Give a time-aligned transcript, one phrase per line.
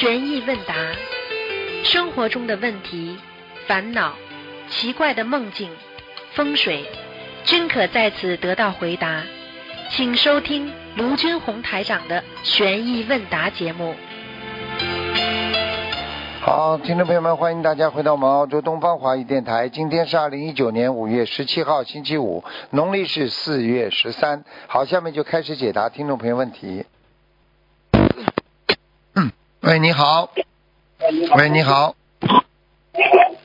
[0.00, 0.74] 悬疑问答，
[1.84, 3.18] 生活中的问题、
[3.66, 4.14] 烦恼、
[4.70, 5.68] 奇怪的梦境、
[6.32, 6.86] 风水，
[7.44, 9.22] 均可在此得到回答。
[9.90, 13.94] 请收听卢军红台长的悬疑问答节目。
[16.40, 19.68] 好，听众朋友们，欢迎大家回到我们澳洲东方华语电台。
[19.68, 24.44] 今天是二零一九年五月十七号，星期五，农历是四月十三。
[24.66, 26.86] 好，下面就开始解答听众朋友问题。
[29.62, 30.30] 嗯，喂，你好。
[31.36, 31.94] 喂，你好。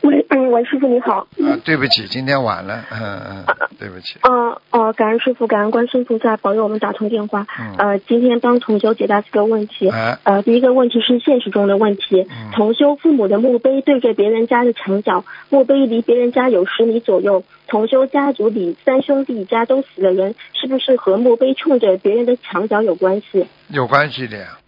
[0.02, 1.28] 喂，嗯，喂，师傅你好。
[1.44, 3.46] 啊，对不起，今天晚了，嗯嗯，
[3.78, 4.18] 对不起。
[4.22, 7.46] 嗯哦，感恩师傅，感恩观世音菩萨保佑我们打通电话。
[7.60, 9.90] 嗯呃，今天帮同修解答几个问题。
[9.90, 12.26] 哎，呃，第一个问题是现实中的问题。
[12.30, 17.44] 嗯同修父母的墓碑对着别人家的墙角，墓碑离别人家有十米左右。
[17.68, 23.48] 同修家族里三兄弟家都死了人，是不是和墓碑冲着别人的墙角有关系？
[23.68, 24.60] 有关系的呀。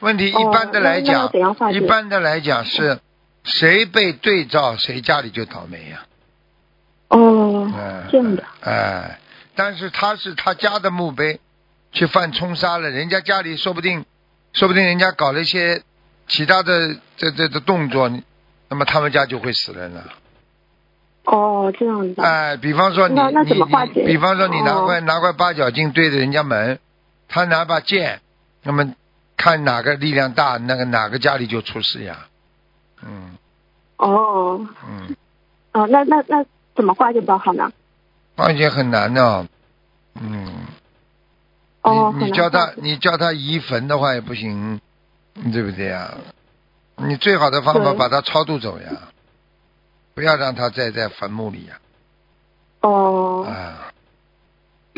[0.00, 1.30] 问题一哦般的来讲，
[1.72, 3.00] 一般的来讲是
[3.44, 6.06] 谁被对照，谁家里就倒霉呀。
[7.08, 8.42] 哦，哎，这样的。
[8.60, 9.18] 哎，
[9.54, 11.40] 但是他是他家的墓碑，
[11.92, 14.04] 去犯冲杀了，人家家里说不定，
[14.52, 15.82] 说不定人家搞了一些
[16.26, 18.10] 其他的这这这动作，
[18.68, 20.04] 那么他们家就会死人了。
[21.24, 22.20] 哦，这样子。
[22.20, 23.54] 哎，比方说你你
[23.94, 26.78] 你，比方说你拿哦块、拿块八角镜对着人家门，
[27.28, 28.20] 他拿把剑，
[28.62, 28.94] 那么
[29.36, 32.26] 看哪个力量大，那个哪个家里就出事呀。
[33.02, 33.36] 嗯
[33.96, 35.16] 哦，嗯，
[35.72, 37.72] 哦，那那那怎么化解比较好呢？
[38.36, 39.46] 而且很难的。
[40.20, 40.52] 嗯。
[41.82, 44.80] 哦，你你叫他你叫他移坟的话也不行，
[45.52, 46.14] 对不对呀？
[46.96, 48.90] 你最好的方法把他超度走呀，
[50.14, 51.78] 不要让他再在坟墓里呀。
[52.80, 53.92] 哦，啊，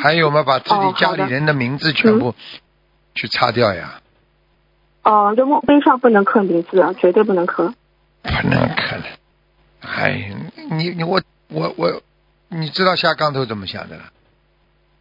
[0.03, 2.35] 还有嘛，把自己家里人的名字全部
[3.15, 4.01] 去擦掉呀，
[5.09, 7.73] 哦，这墓碑上不能刻名字，啊，绝对不能刻。
[8.23, 9.05] 不能可能。
[9.81, 10.35] 哎，
[10.71, 12.03] 你你我我我，
[12.49, 14.03] 你知道下杠头怎么想的了？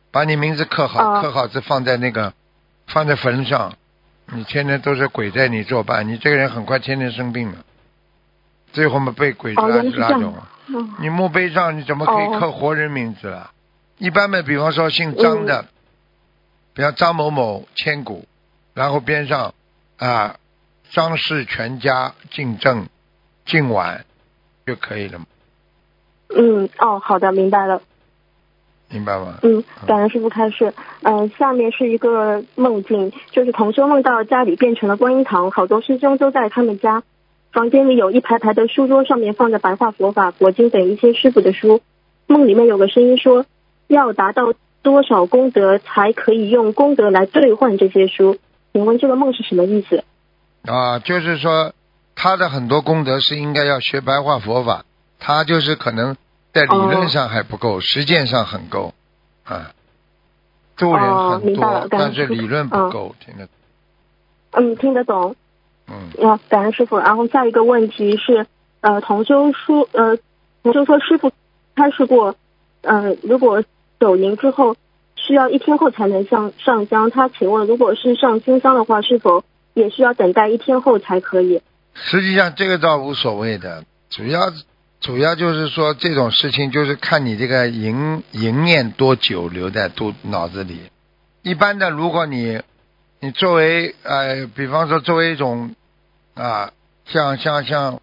[0.10, 2.32] 把你名字刻好，哦刻好字放在那个
[2.88, 3.74] 放在坟上，
[4.28, 7.58] 你天天都是鬼在你作伴，你这个人很快天天生病了，
[8.72, 13.52] 最后嘛被鬼抓拉原来是这样拉走你墓碑上你怎么可以哦刻活人名字了？
[13.98, 15.68] 一般嘛，比方说姓张的，嗯
[16.74, 18.26] 比方张某某千古，
[18.74, 19.54] 然后边上
[19.98, 20.38] 啊
[20.92, 22.88] 张氏全家进正
[23.46, 24.06] 敬晚
[24.66, 25.22] 就可以了，
[26.30, 27.82] 嗯，哦，好的，明白了。
[28.90, 29.40] 明白吗？
[29.42, 30.74] 嗯，感恩师傅开示。
[31.04, 37.04] 嗯、下面是一个梦境，就是同修梦到家里变成了观音堂，好多师兄都在他们家。
[37.52, 41.82] 房间里有一排排的书桌，上面放着白话佛法、佛经等一些师傅的书。
[42.28, 43.46] 梦里面有个声音说，
[43.88, 44.54] 要达到
[44.84, 48.38] 多少功德才可以用功德来兑换这些书？
[48.78, 50.04] 请问这个梦是什么意思？
[50.72, 51.74] 啊，就是说
[52.16, 54.86] 他的很多功德是应该要学白话佛法，
[55.18, 56.16] 他就是可能
[56.54, 58.94] 在理论上还不够，实践上很够
[59.44, 59.72] 啊，
[60.76, 63.50] 助人哦很多，但是理论不嗯够，听得
[64.52, 65.36] 嗯，听得懂。
[65.88, 66.12] 嗯。
[66.20, 67.00] 要，感恩师傅。
[67.00, 68.46] 然后下一个问题是，
[68.82, 70.20] 呃，同修说，呃，
[70.62, 71.32] 同修说师傅
[71.76, 72.36] 开示过，
[72.82, 73.64] 呃，如果
[74.00, 74.76] 走营之后
[75.28, 79.44] 需要一天后才能上上香，他请问，如果是上新香的话，是否
[79.74, 81.62] 也需要等待一天后才可以？
[81.94, 84.54] 实际上这个倒无所谓的，主要
[85.02, 90.80] 主要就是说这种事情就是看你这个淫淫念多久留在肚脑子里。
[91.42, 92.62] 一般的，如果你
[93.20, 95.76] 你作为呃，比方说作为一种
[96.36, 96.72] 啊，
[97.06, 98.00] 像像像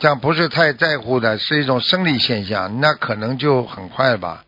[0.00, 4.42] 像不是太在乎的，是一种生理现象，那可能就很快吧。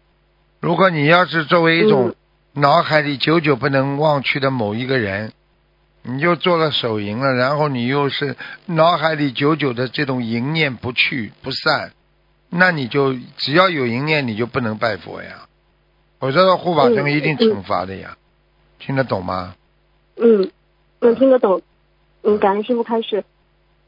[0.61, 2.15] 如果你要是作为一种
[2.53, 5.33] 脑海里久久不能忘去的某一个人，
[6.03, 8.37] 你就做了手淫了，然后你又是
[8.67, 11.93] 脑海里久久的这种淫念不去不散，
[12.51, 15.47] 那你就只要有淫念，你就不能拜佛呀，
[16.19, 18.17] 我说的护法神一定惩罚的呀，
[18.81, 19.55] 听得懂吗？
[20.17, 20.51] 嗯，
[21.01, 21.63] 能，听得懂。
[22.23, 23.25] 嗯，感恩师傅开始。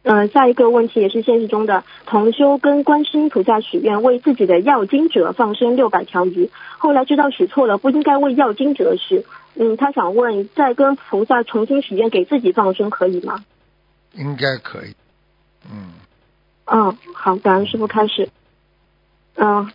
[0.02, 9.26] 嗯、下一个问题也是现实中的，同修跟观世音菩萨许愿，为自己的要经者放生六百条鱼，后来知道许错了，不应该为要经者许。
[9.56, 13.44] 嗯，他想问，再跟菩萨重新许愿给自己放生可以吗？
[14.14, 14.94] 应该可以。
[15.70, 15.93] 嗯，
[16.64, 18.31] 嗯，好，感恩师傅开始。
[19.37, 19.70] 嗯，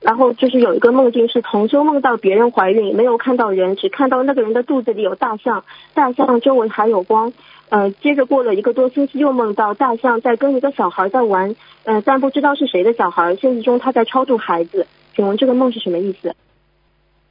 [0.00, 5.64] 然后就是有一个梦境是同修梦到别人怀孕，没有看到人，只看到那个人的肚子里有大象，
[5.94, 7.32] 大象周围还有光。
[7.72, 13.34] 呃，接着过了一个多星期，又梦到大象在跟一个小孩在玩，呃，但不知道是谁的小孩。
[13.36, 14.86] 现实中他在超度孩子，
[15.16, 16.36] 请问这个梦是什么意思？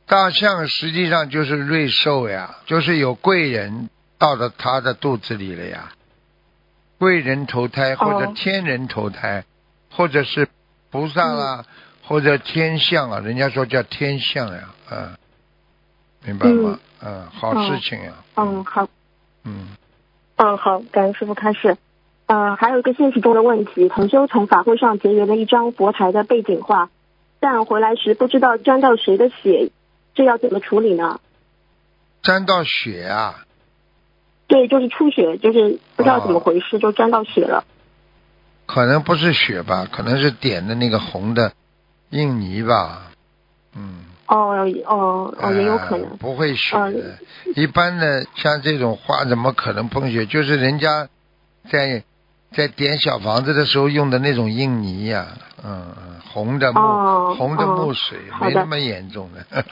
[0.07, 5.91] 大象实际上就是瑞兽呀，就是有贵人到了他的肚子里了呀。
[6.97, 9.45] 贵人投胎或者哦天人投胎，
[9.91, 10.47] 或者是
[10.89, 11.65] 菩萨啦，
[12.03, 15.15] 或者天象啊，人家说叫天象呀，嗯，
[16.25, 16.79] 明白吗？
[17.03, 18.87] 嗯，好事情呀，嗯，好，
[19.45, 19.67] 嗯，
[20.35, 21.77] 嗯，好，感恩师傅开始。
[22.25, 26.89] 呃，还有一个现实中的问题，同修从法会上结缘了一张佛台的背景画，
[27.39, 29.71] 但回来时不知道沾到谁的血，
[30.15, 31.19] 这要怎么处理呢？
[32.23, 33.45] 沾到血啊，
[34.47, 37.65] 对，就是出血，就是不知道怎么回事，就沾到血了。
[38.65, 41.51] 可能不是血吧，可能是点的那个红的
[42.11, 43.11] 印泥吧，
[43.75, 44.05] 嗯。
[44.31, 46.15] 哦哦哦，也有可能呃。
[46.17, 47.17] 不会血嗯的。
[47.55, 50.25] 一般的像这种花怎么可能碰血？
[50.25, 51.09] 就是人家
[51.69, 52.03] 在
[52.55, 55.27] 在点小房子的时候用的那种印泥呀、
[55.63, 59.63] 嗯嗯，红的木、哦红的哦木水，没那么严重的。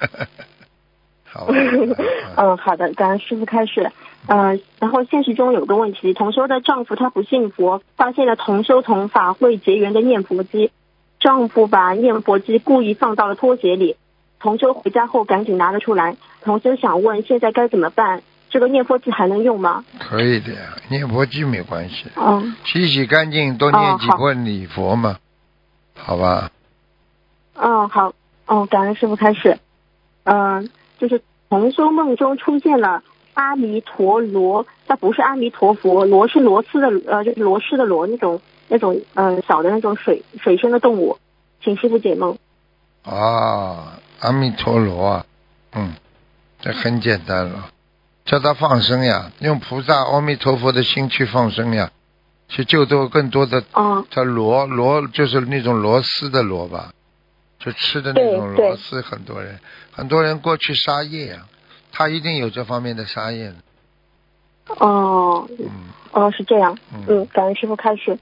[1.24, 1.54] 好的。
[2.36, 3.92] 嗯，好的，感恩师傅开始。
[4.28, 10.72] 呃，然后现实中有个问题，同修的丈夫他不信佛，发现了同修同法会结缘的念佛机，
[11.20, 13.96] 丈夫把念佛机故意放到了拖鞋里，
[14.40, 16.16] 同修回家后赶紧拿了出来。
[16.42, 18.22] 同修想问，现在该怎么办？
[18.50, 19.86] 这个念佛机还能用吗？
[20.00, 25.18] 可以的呀，念佛机没关系，嗯，洗洗干净，多念几遍礼佛嘛，
[25.96, 26.50] 好吧？
[27.54, 28.14] 嗯，好，
[28.48, 29.60] 嗯，感恩师傅开始。
[30.24, 33.04] 嗯、就是同修梦中出现了
[33.34, 41.18] 阿弥陀罗，它不是阿弥陀佛，螺是螺丝的，呃，就是螺丝的螺那种那种嗯、呃小的那种水水生的动物，
[41.64, 42.38] 请师傅解梦。
[43.04, 45.26] 啊，阿弥陀罗啊，
[45.74, 45.94] 嗯，
[46.62, 47.70] 这很简单了，
[48.26, 51.92] 叫他放生呀，用菩萨阿弥陀佛的心去放生呀，
[52.48, 53.64] 去救度更多的。
[53.72, 56.94] 啊叫螺螺就是那种螺丝的螺吧，
[57.60, 59.60] 就吃的那种螺丝，很多人
[59.92, 61.46] 很多人过去杀业呀，
[61.92, 63.56] 他一定有这方面的杀业的，
[64.80, 65.68] 哦嗯
[66.12, 66.78] 哦，是这样。
[66.94, 68.18] 嗯嗯，感恩师傅开始。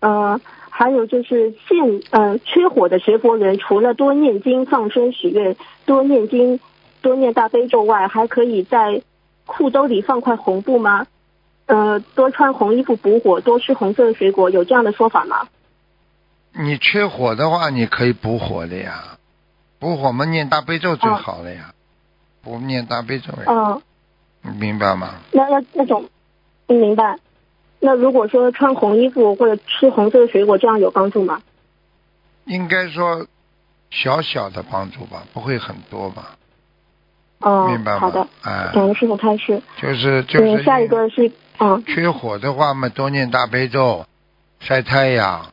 [0.00, 6.58] 呃，还有就是现呃缺火的学佛人，除了多念经、放生许愿、多念经、
[7.02, 9.02] 多念大悲咒外，还可以在
[9.46, 11.06] 裤兜里放块红布吗？
[11.66, 15.48] 呃，多穿红衣服补火，多吃红色的水果，有这样的说法吗？
[16.52, 19.18] 你缺火的话，你可以补火的呀，
[19.78, 21.72] 补火嘛念大悲咒最好了呀，
[22.42, 23.82] 不念大悲咒呀，嗯、
[24.42, 25.14] 你明白吗？
[25.30, 26.06] 那那那种，
[26.66, 27.16] 嗯，明白。
[27.80, 31.42] 那如果说穿红衣服或者吃红色的水果，这样有帮助吗？
[32.44, 33.26] 应该说
[33.90, 36.36] 小小的帮助吧，不会很多吧？
[37.38, 38.00] 哦、明白吗？
[38.00, 39.62] 好的，哎，感恩师傅开始。
[39.80, 44.04] 就是就是嗯，下一个是嗯缺火的话嘛，多念大悲咒，
[44.58, 45.52] 晒太阳。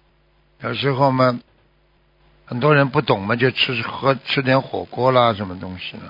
[0.61, 1.39] 有时候嘛，
[2.45, 6.03] 很多人不懂嘛，就吃喝吃点火锅啦，什么东西呢？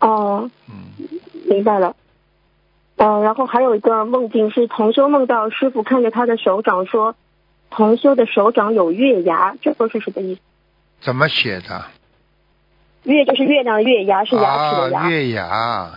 [0.00, 0.50] 哦。
[0.70, 1.08] 嗯，
[1.50, 1.94] 明白了。
[2.96, 7.14] 呃，然后还有一个梦境是同修梦到师傅看着他的手掌说，
[7.70, 10.40] 同修的手掌有月牙，这个是什么意思？
[11.00, 11.84] 怎么写的？
[13.04, 15.00] 月就是月亮的月，牙是牙齿的牙。
[15.00, 15.90] 啊，月牙，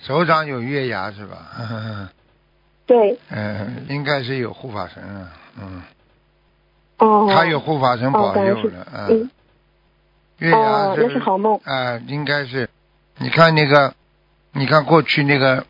[0.00, 2.10] 手掌有月牙是吧？
[2.86, 5.28] 对，嗯，应该是有护法神啊，
[5.60, 5.82] 嗯，
[6.98, 7.30] 哦。
[7.32, 9.30] 他有护法神保佑的，嗯嗯，，
[10.38, 11.60] 月牙哦，那是好梦。
[11.64, 12.68] 啊、应该是，
[13.18, 13.94] 你看那个，
[14.52, 15.64] 你看过去那个，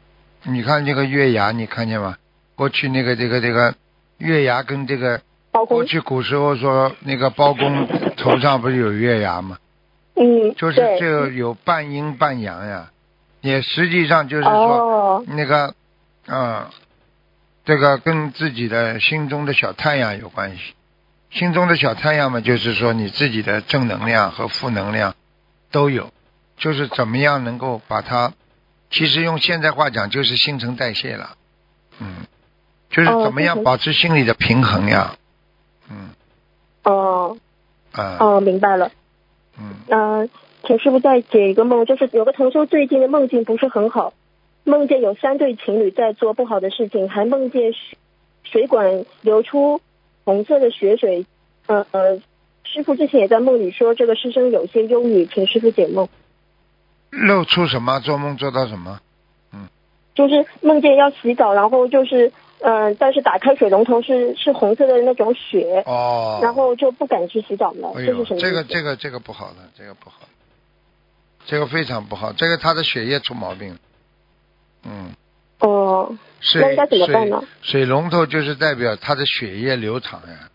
[0.44, 2.16] 你看这个月牙，你看见吗？
[2.56, 3.74] 过去那个这个这个
[4.18, 5.20] 月牙跟这个
[5.50, 9.58] 过，去古时候说那个包公头上不是有月牙吗？
[10.14, 12.90] 嗯，就是对这个有半阴半阳呀，
[13.40, 15.74] 也实际上就是说哦，那个，
[16.26, 16.66] 嗯，
[17.64, 20.74] 这个跟自己的心中的小太阳有关系。
[21.30, 25.14] 心中的小太阳嘛，就是说你自己的正能量和负能量
[25.70, 26.12] 都有，
[26.58, 28.32] 就是怎么样能够把它，
[28.90, 31.36] 其实用现在话讲就是新陈代谢了，
[32.00, 32.26] 嗯，
[32.90, 35.16] 就是哦怎么样保持心理的平衡呀，
[35.88, 36.10] 嗯。
[36.82, 37.38] 哦，
[37.92, 38.16] 啊。
[38.18, 38.90] 哦，明白了。
[39.56, 39.74] 嗯。
[39.88, 40.30] 嗯、
[40.66, 44.12] 请师傅再解一个梦，就是有个同修最近的梦境不是很好，
[44.64, 47.98] 梦见有三对情侣在做不好的事情，还梦见水
[48.42, 49.80] 水管流出
[50.24, 51.26] 红色的血水。
[51.66, 52.20] 呃呃，
[52.64, 56.08] 师傅之前也在梦里说这个师生有些忧郁，请师傅解梦。
[57.10, 58.00] 露出什么？
[58.00, 59.00] 做梦做到什么？
[59.52, 59.68] 嗯
[60.14, 68.40] 就是梦见要洗澡，然后就是嗯、呃但是打开水龙头是是红色的那种血，哦，然后就不敢去洗澡了，哎，这是什么？
[68.40, 70.18] 这个这个这个不好的，这个不好，
[71.46, 73.78] 这个非常不好，这个他的血液出毛病。
[74.84, 75.14] 嗯，
[75.60, 80.50] 哦、那水应该怎么办呢水水龙头就是代表他的血液流淌呀，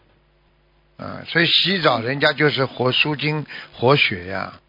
[0.98, 4.60] 嗯，所以洗澡人家就是活舒筋活血呀。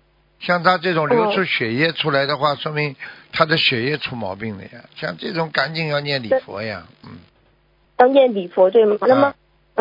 [0.40, 2.94] 像他这种流出血液出来的话，说明
[3.32, 4.84] 他的血液出毛病了呀。
[4.96, 7.18] 像这种赶紧要念礼佛呀，嗯，
[7.98, 8.96] 要念礼佛对吗？
[9.00, 9.34] 那么啊，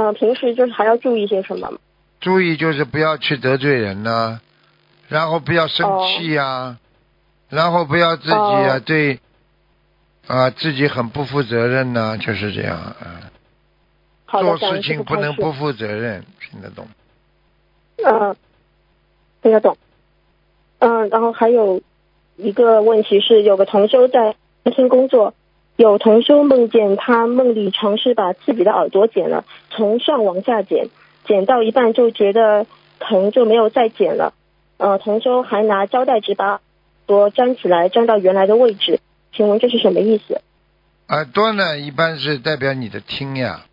[0.09, 1.77] 嗯、平时就是还要注意些什么吗？
[2.21, 4.39] 注意就是不要去得罪人呐、
[5.09, 6.77] 然后不要生气呀、
[7.49, 9.19] 然后不要自己啊、哦对
[10.27, 13.29] 啊自己很不负责任呐、就是这样啊。
[14.25, 15.15] 好，做事情不。
[15.17, 16.87] 能不负责任，听得懂？
[18.03, 18.35] 嗯，
[19.43, 19.77] 听得懂。
[20.85, 21.81] 嗯，然后还有
[22.37, 25.33] 一个问题是，有个同修在餐厅工作，
[25.77, 30.89] 有同修梦见他梦里尝试把自己的耳朵剪了，从上往下剪，
[31.25, 32.67] 剪到一半就觉得
[32.99, 34.35] 疼，就没有再剪了。
[34.77, 36.59] 呃，同修还拿胶带纸把耳
[37.07, 38.99] 朵粘起来，粘到原来的位置。
[39.33, 40.39] 请问这是什么意思？
[41.07, 43.65] 耳朵呢，一般是代表你的听呀，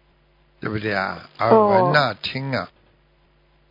[0.60, 1.28] 对不对啊？
[1.38, 2.70] 耳闻呐、听啊。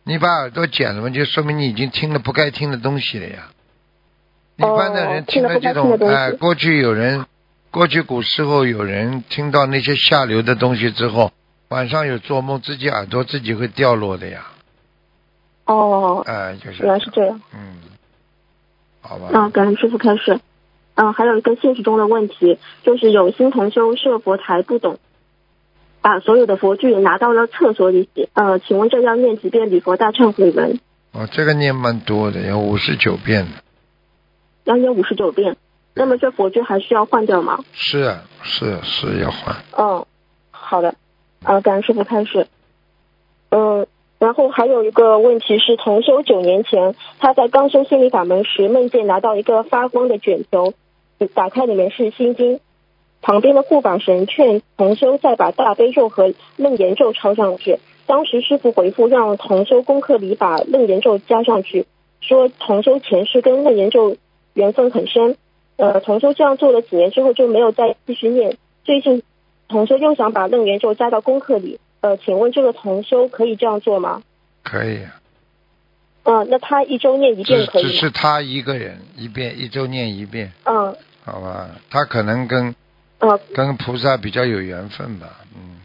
[0.04, 3.48] 你把耳朵剪了嘛，就说明你已经听了不该听的东西了呀。
[4.56, 7.24] 一般的人哦听了了这种哎，过去有人，
[7.70, 11.32] 过去古时候有人听到那些下流的东西之后，
[11.68, 14.46] 晚上有做梦，自己耳朵自己会掉落的呀。
[15.64, 17.40] 哦，哎，就是原来是这样。
[17.54, 17.76] 嗯，
[19.00, 19.30] 好吧。
[19.32, 20.40] 啊，感恩师傅开始。
[20.94, 24.98] 嗯、还有一个现实中的问题，就是有新同修设佛台不懂，
[26.02, 28.28] 把所有的佛具拿到了厕所里洗。
[28.34, 30.78] 呃，请问这要念几遍礼佛大忏悔文？
[31.12, 33.50] 哦，这个念蛮多的，有五十九遍的。
[34.64, 35.56] 要念五十九遍。
[35.94, 37.58] 那么这佛具还需要换掉吗？
[37.72, 39.56] 是啊，是是要换。
[39.76, 40.06] 嗯，
[40.50, 40.94] 好的。
[41.44, 42.46] 啊，感恩师傅开始。
[43.50, 43.86] 嗯，
[44.18, 50.72] 然后还有一个问题是，同修九年前，他在刚修心理法门时，梦见拿到一个发光的卷轴，
[51.34, 52.60] 打开里面是心经。
[53.22, 57.78] 旁边的护法神劝同修再把大悲咒和楞严咒抄上去。
[58.06, 61.86] 当时师傅回复让同修功课里把楞严咒加上去，
[62.20, 64.16] 说同修前世跟楞严咒
[64.52, 65.36] 缘分很深。
[65.76, 68.58] 呃，同修这样做了几年之后就没有再继续念。
[68.84, 69.22] 最近
[69.68, 74.22] 同修又想把楞严咒加到功课里，呃，请问这个同修可以这样做吗？
[74.62, 75.00] 可以，
[76.24, 77.88] 嗯、那他一周念一遍可以只？
[77.92, 81.70] 是他一个人一遍一周念一遍，嗯好吧？
[81.88, 82.74] 他可能跟
[83.22, 85.80] 呃跟菩萨比较有缘分吧，嗯，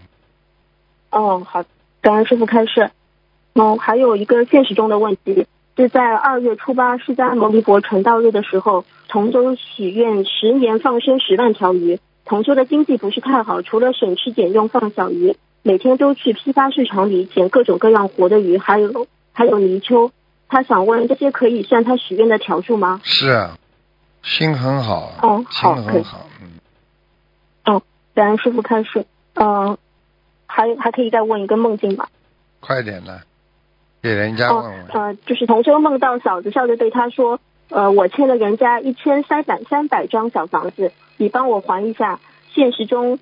[1.11, 1.63] 哦，好，
[2.01, 2.91] 感恩师傅开示。
[3.53, 11.99] 嗯，还有一个现实中的问题是在二月初八释迦牟尼佛成道日的时候，同修许愿十年放生十万条鱼。
[12.25, 20.11] 同修的经济不是太好，除了省吃俭用放小鱼，每天都去批发市场里捡各种各样活的鱼，还有还有泥鳅。
[20.49, 23.01] 他想问，这些可以算他许愿的条数吗？
[23.03, 23.57] 是啊，
[24.23, 26.56] 心很好，哦心很好，嗯，
[28.17, 29.05] 感恩师傅开示。
[29.35, 29.77] 嗯、
[30.47, 32.09] 还还可以再问一个梦境吧？
[32.59, 33.21] 快点的，
[34.01, 42.19] 给人家哦问问，呃，就是同修梦到嫂子笑着对他说：“呃，我欠了人家一千三百三百张小房子，你帮我还一下。”
[42.55, 43.19] 现实中，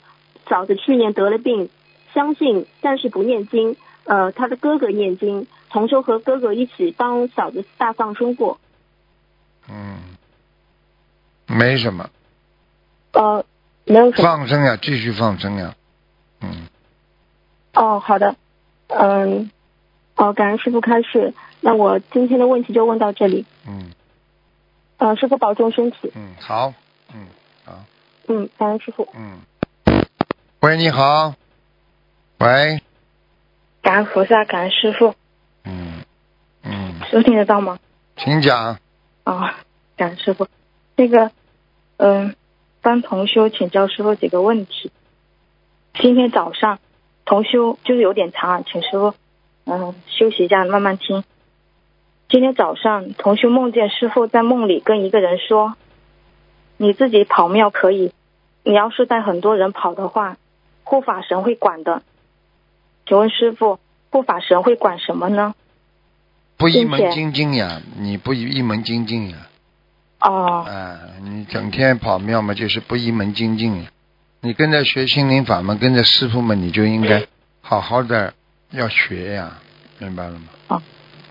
[0.47, 1.69] 嫂子去年得了病，
[2.13, 3.75] 相信但是不念经。
[4.05, 8.59] 呃，他的哥哥念经，同修和哥哥一起帮嫂子大放生过。
[9.67, 9.97] 嗯，
[11.47, 12.09] 没什么，
[13.11, 13.43] 呃，
[13.85, 14.27] 没有什么。
[14.27, 15.75] 放生呀，继续放生呀，
[16.41, 16.67] 嗯，
[17.73, 18.35] 哦，好的。
[18.87, 19.49] 嗯，
[20.15, 21.33] 哦，感恩师傅开示。
[21.61, 23.45] 那我今天的问题就问到这里。
[23.67, 23.91] 嗯
[24.97, 26.11] 呃，师傅保重身体。
[26.15, 26.73] 嗯，好，
[27.13, 27.27] 嗯
[27.65, 27.83] 好，
[28.27, 29.07] 嗯，感恩师傅。
[29.13, 29.39] 嗯，
[30.61, 31.33] 喂，你好，
[32.37, 32.81] 喂，
[33.81, 35.15] 感恩菩萨，感恩师傅，
[35.63, 36.03] 嗯
[36.63, 37.79] 嗯，收听得到吗？
[38.15, 38.79] 请讲，
[39.25, 39.59] 啊、
[39.97, 40.47] 感恩师傅。
[40.95, 41.31] 那个，
[41.97, 42.35] 嗯、
[42.85, 44.91] 帮同修请教师傅几个问题。
[45.95, 46.77] 今天早上，
[47.25, 49.15] 同修就是有点长啊，请师傅，
[49.65, 51.23] 嗯、休息一下，慢慢听。
[52.29, 55.73] 今天早上，同修梦见师傅在梦里跟一个人说
[56.77, 58.11] ：“你自己跑庙可以，
[58.63, 60.37] 你要是带很多人跑的话，
[60.83, 62.03] 护法神会管的。”
[63.07, 63.79] 请问师傅，
[64.11, 65.55] 护法神会管什么呢？
[66.57, 69.47] 不一门精进呀，你不一门精进呀，
[70.19, 73.85] 哦，啊，你整天跑庙嘛，就是不一门精进。
[74.41, 77.25] 你跟着学心灵法门，跟着师傅们，你就应该
[77.61, 78.33] 好好的
[78.71, 79.59] 要学呀，
[79.99, 80.81] 明白了吗？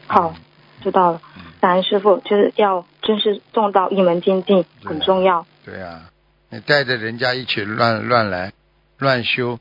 [0.06, 0.34] 好，
[0.82, 1.20] 知道了。
[1.60, 5.46] 感恩师傅，就是要真是做到一门精进，很重要。
[5.64, 6.02] 对呀、
[6.50, 8.52] 你带着人家一起乱乱来
[8.98, 9.58] 乱修，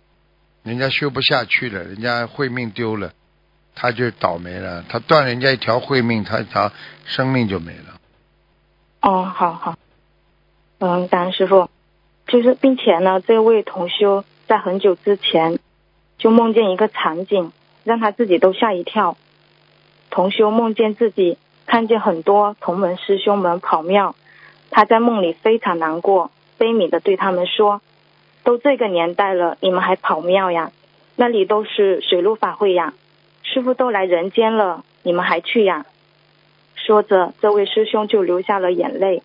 [0.64, 3.14] 人家修不下去了，人家慧命丢了，
[3.74, 4.84] 他就倒霉了。
[4.90, 6.74] 他断人家一条慧命，他他
[7.06, 8.00] 生命就没了。
[9.04, 9.76] 哦，好好。
[10.80, 11.70] 嗯，感恩师傅。
[12.26, 15.60] 就是，并且呢，这位同修在很久之前
[16.18, 17.52] 就梦见一个场景，
[17.84, 19.18] 让他自己都吓一跳。
[20.10, 24.16] 同修梦见自己看见很多同门师兄们跑庙，
[24.72, 27.82] 他在梦里非常难过，悲悯的对他们说
[28.46, 30.72] ：“都这个年代了，你们还跑庙呀？
[31.18, 32.94] 那里都是水陆法会呀，
[33.44, 35.86] 师傅都来人间了，你们还去呀？
[36.76, 39.24] 说着，这位师兄就流下了眼泪。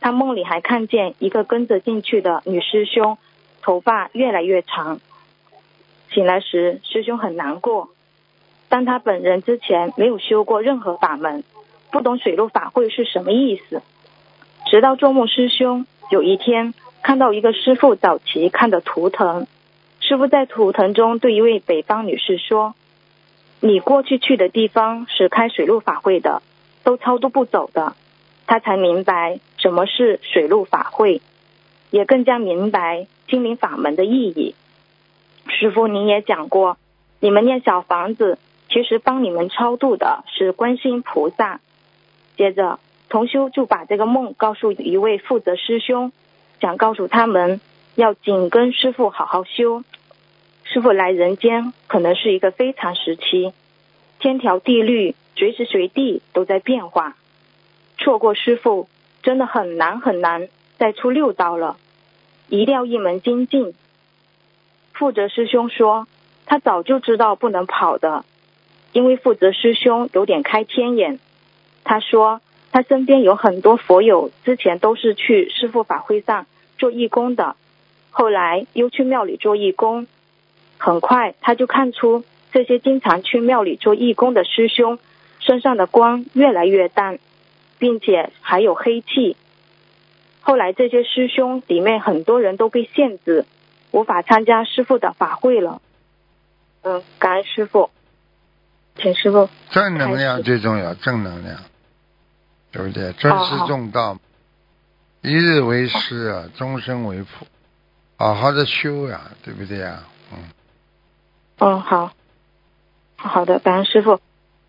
[0.00, 3.18] 他梦里还看见一个跟着进去的女师兄，
[3.60, 5.00] 头发越来越长。
[6.12, 7.88] 醒来时，师兄很难过，
[8.68, 11.44] 但他本人之前没有修过任何法门，
[11.90, 13.82] 不懂水陆法会是什么意思。
[14.66, 19.46] 直到做梦，师兄有一天看到一个师傅早期看的图腾。
[20.00, 22.74] 师傅在图腾中对一位北方女士说
[23.60, 26.42] ：“你过去去的地方是开水陆法会的，
[26.84, 27.94] 都超度不走的。”
[28.44, 31.22] 他才明白什么是水陆法会，
[31.90, 34.54] 也更加明白心灵法门的意义。
[35.48, 36.76] 师傅，您也讲过，
[37.20, 41.60] 你们念小房子，其实帮你们超度的是观世音菩萨。
[42.36, 46.12] 接着，同修就把这个梦告诉一位负责师兄，
[46.60, 47.60] 想告诉他们
[47.94, 49.82] 要紧跟师傅好好修。
[50.64, 53.52] 师傅来人间可能是一个非常时期，
[54.18, 57.16] 天条地律随时随地都在变化，
[57.98, 58.88] 错过师傅
[59.22, 60.48] 真的很难很难
[60.78, 61.76] 再出六道了，
[62.48, 63.74] 一定要一门精进。
[64.92, 66.06] 负责师兄说，
[66.46, 68.24] 他早就知道不能跑的，
[68.92, 71.18] 因为负责师兄有点开天眼。
[71.82, 76.46] 他说他身边有很多佛友，之前都是去师傅法会上
[76.78, 77.56] 做义工的，
[78.10, 80.06] 后来又去庙里做义工。
[80.78, 84.98] 很快，他就看出这些经常去庙里做义工的师兄
[85.44, 87.18] 身上的光越来越淡，
[87.78, 89.36] 并且还有黑气。
[90.40, 93.44] 后来，这些师兄里面很多人都被限制，
[93.90, 95.80] 无法参加师傅的法会了。
[96.82, 97.90] 嗯，感恩师傅，
[98.96, 99.48] 请师傅。
[99.70, 101.58] 正能量最重要，正能量，
[102.72, 103.12] 对不对？
[103.12, 104.18] 尊师重道，
[105.20, 107.46] 一日为师啊，终身为父，
[108.16, 110.02] 好好的修呀，对不对呀？
[110.32, 110.38] 嗯。
[111.58, 112.12] 嗯，好，
[113.16, 114.20] 好的，感恩师傅。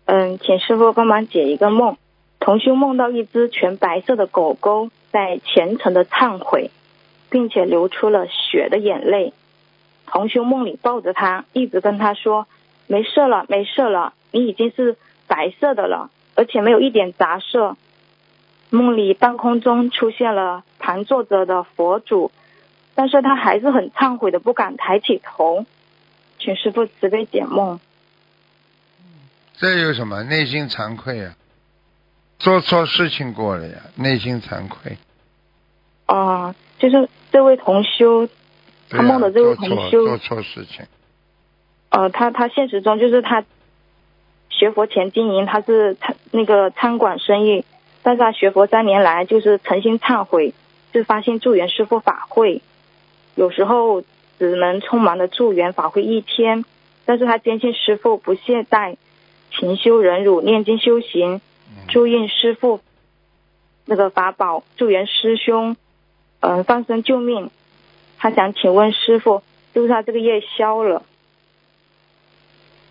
[0.06, 1.96] 嗯，请师傅帮忙解一个梦。
[2.40, 6.70] 同修梦到一只全白色的狗狗在虔诚的忏悔，
[7.30, 9.32] 并且流出了血的眼泪。
[10.06, 12.46] 同修梦里抱着它，一直跟他说
[12.86, 17.78] ：“没事了，没事了，你已经是白色的了，而且没有一点杂色。”
[18.68, 22.30] 梦里半空中出现了盘坐着的佛祖，
[22.94, 25.64] 但是他还是很忏悔的，不敢抬起头。
[26.38, 27.80] 请师傅慈悲解梦。
[29.56, 30.22] 这有什么？
[30.24, 31.34] 内心惭愧呀，
[32.38, 34.98] 做错事情过了呀，内心惭愧。
[36.06, 38.28] 哦，就是这位同修，
[38.90, 40.86] 他梦的这位同修做错事情。
[41.90, 43.44] 呃，他他现实中就是他
[44.50, 47.64] 学佛前经营，他是餐那个餐馆生意，
[48.02, 50.52] 但是他学佛三年来就是诚心忏悔，
[50.92, 52.62] 就发现助缘师傅法会，
[53.34, 54.02] 有时候。
[54.36, 56.64] 只能匆忙的助缘法会一天，
[57.04, 58.96] 但是他坚信师傅不懈怠，
[59.58, 61.40] 勤修忍辱，念经修行，
[61.88, 62.80] 助印师傅
[63.84, 65.76] 那个法宝，助缘师兄，
[66.40, 67.50] 嗯，放生救命。
[68.18, 71.02] 他想请问师傅，是不是他这个业消了？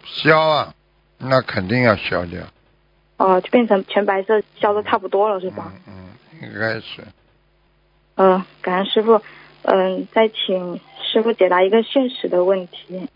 [0.06, 0.73] 消啊，
[1.17, 2.41] 那肯定要消掉。
[3.17, 5.73] 哦，就变成全白色，消的差不多了，是吧？
[5.88, 6.10] 嗯，
[6.41, 7.04] 应该是。
[8.15, 9.21] 嗯，感恩师傅。
[9.65, 13.08] 嗯，再请师傅解答一个现实的问题，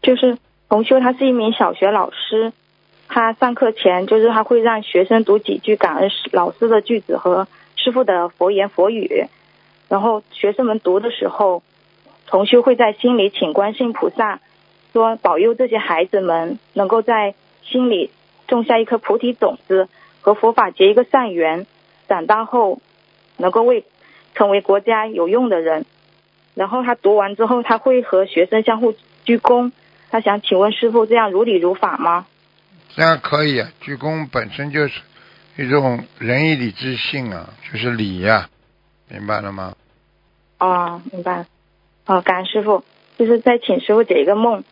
[0.00, 0.38] 就是
[0.72, 2.50] 同修他是一名小学老师，
[3.06, 9.26] 他上课前就是他会让学生读几句感恩师老师的句子和师傅的佛言佛语，
[9.90, 11.62] 然后学生们读的时候，
[12.26, 14.40] 同修会在心里请观世音菩萨，
[14.94, 18.10] 说保佑这些孩子们能够在心里
[18.48, 19.88] 种下一颗菩提种子，
[20.22, 21.66] 和佛法结一个善缘，
[22.08, 22.80] 长大后
[23.36, 23.84] 能够为。
[24.34, 25.84] 成为国家有用的人，
[26.54, 28.94] 然后他读完之后，他会和学生相互
[29.26, 29.70] 鞠躬。
[30.12, 32.26] 他想请问师傅，这样如理如法吗？
[32.94, 35.00] 这样可以啊，鞠躬本身就是
[35.56, 38.50] 一种仁义礼智信啊，就是礼呀，
[39.08, 39.74] 明白了吗？
[40.58, 41.46] 哦，明白。
[42.04, 42.84] 哦，感恩师傅，
[43.16, 44.64] 就是在请师傅解一个梦。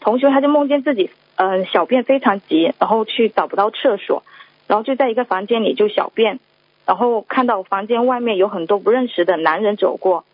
[0.00, 4.24] 同学他就梦见自己，嗯，小便非常急，然后去找不到厕所，
[4.66, 6.40] 然后就在一个房间里就小便。
[6.84, 10.24] 然后看到房间外面有很多不认识的男人走过，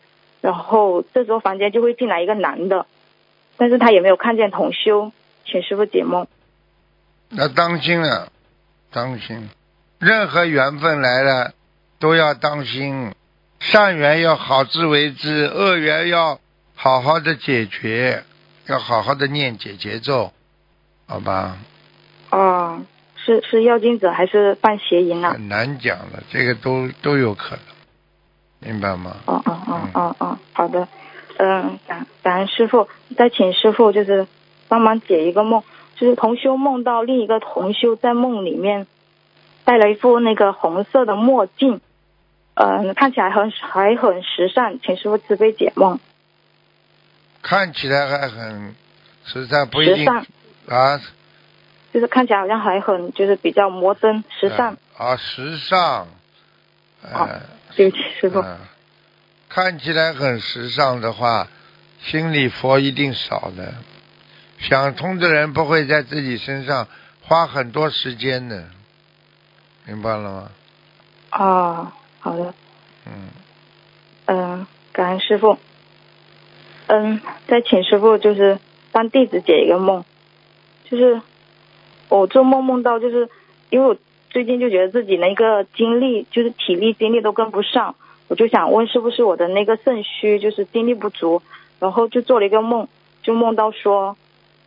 [0.40, 2.87] 然后这时候房间就会进来一个男的，
[3.59, 5.12] 但是他也没有看见同修，
[5.44, 6.27] 请师傅解梦。
[7.29, 8.33] 那当心了，
[8.90, 9.51] 当心，
[9.99, 11.53] 任何缘分来了
[11.99, 13.12] 都要当心，
[13.61, 16.40] 善缘要好自为之，恶缘要
[16.75, 18.25] 好好的解决，
[18.66, 20.33] 要好好的念解节奏，
[21.07, 21.59] 好吧？
[22.31, 22.81] 哦。
[23.21, 25.33] 是是要金子还是犯邪淫啊？
[25.33, 29.16] 很难讲的，这个都都有可能，明白吗？
[29.27, 30.88] 哦哦哦哦哦，好的。
[31.38, 34.27] 嗯，感感恩师傅，再请师傅就是
[34.66, 35.62] 帮忙解一个梦，
[35.94, 38.88] 就是同修梦到另一个同修在梦里面
[39.64, 41.81] 戴了一副那个红色的墨镜，
[42.55, 46.01] 嗯，看起来很还很时尚，请师傅慈悲解梦。
[47.40, 48.74] 看起来还很
[49.24, 50.27] 时尚，不一定时尚
[50.68, 51.01] 啊。
[51.92, 54.77] 就是看起来好像还很就是比较摩登时尚。
[54.96, 56.09] 啊，时尚。
[57.01, 57.40] 好呃，
[57.77, 58.40] 对不起，师傅。
[58.40, 58.59] 嗯
[59.48, 61.48] 看起来很时尚的话，
[62.02, 63.74] 心里佛一定少的。
[64.58, 66.88] 想通的人不会在自己身上
[67.22, 68.64] 花很多时间的，
[69.87, 70.50] 明白了吗？
[71.32, 72.54] 哦，好的，
[73.06, 73.28] 嗯，
[74.26, 75.58] 嗯，感恩师傅。
[76.87, 78.58] 嗯，再请师傅就是
[78.92, 80.04] 帮弟子解一个梦，
[80.90, 81.20] 就是
[82.08, 83.28] 我做梦梦到，就是
[83.70, 83.96] 因为我
[84.30, 87.94] 最近就觉得自己那个精力，就是体力精力都跟不上，
[88.29, 91.43] 我就想问是不是我的那个肾虚，就是精力不足，
[91.81, 92.87] 然后就做了一个梦，
[93.23, 94.17] 就梦到说，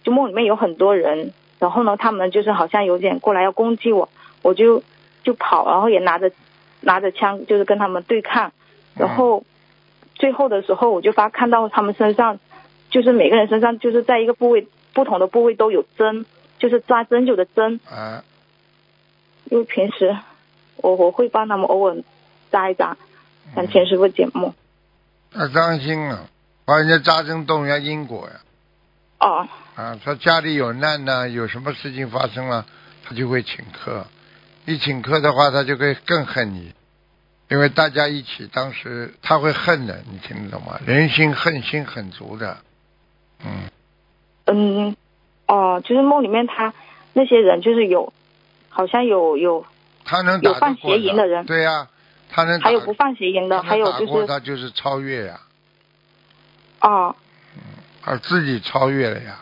[0.04, 4.10] 就梦里面有很多人，然后呢，他们就是好像有点过来要攻击我，
[4.42, 4.84] 我就
[5.24, 6.32] 就跑，然后也拿着
[6.82, 8.52] 拿着枪，就是跟他们对抗，
[8.96, 9.44] 然后
[10.16, 12.40] 最后的时候，我就发看到他们身上，
[12.90, 16.26] 就是每个人身上就是在一个部位不同的部位都有针，
[16.58, 18.24] 就是扎针灸的针，啊，
[19.52, 20.18] 因为平时
[20.78, 21.98] 我我会帮他们偶尔
[22.50, 22.98] 扎一扎，
[23.56, 24.54] 让钱师傅节目。
[25.34, 26.26] 要当心啊，
[26.66, 28.42] 把人家扎针动人家因果呀。
[29.20, 32.66] 哦，啊，他家里有难呢，有什么事情发生了，
[33.04, 34.06] 他就会请客。
[34.66, 36.74] 一请客的话，他就会更恨你，
[37.50, 40.80] 因为大家一起，当时他会恨的，你听得懂吗？
[40.86, 42.58] 人心恨心很足的，
[43.44, 43.70] 嗯，
[44.46, 44.96] 嗯，
[45.48, 46.74] 哦，就是梦里面他
[47.14, 48.14] 那些人就是有，
[48.70, 49.66] 好像有有，
[50.06, 51.88] 他能打有犯邪淫的人对呀、
[52.32, 55.42] 他能还有不犯邪淫的，还有就是过他就是超越呀、
[56.80, 57.16] 哦，
[58.02, 59.42] 他自己超越了呀，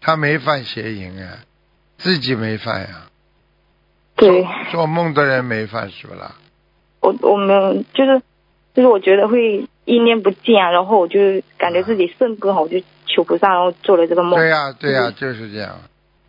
[0.00, 1.38] 他没犯邪淫啊，
[1.96, 3.08] 自己没犯呀，
[4.16, 6.34] 对做梦的人没犯是不啦？
[7.00, 8.20] 我我们就是
[8.74, 11.20] 就是我觉得会意念不见啊，然后我就
[11.56, 14.38] 感觉自己肾不好，我就求菩萨，然后做了这个梦。
[14.40, 15.78] 对呀、对呀、嗯就是这样。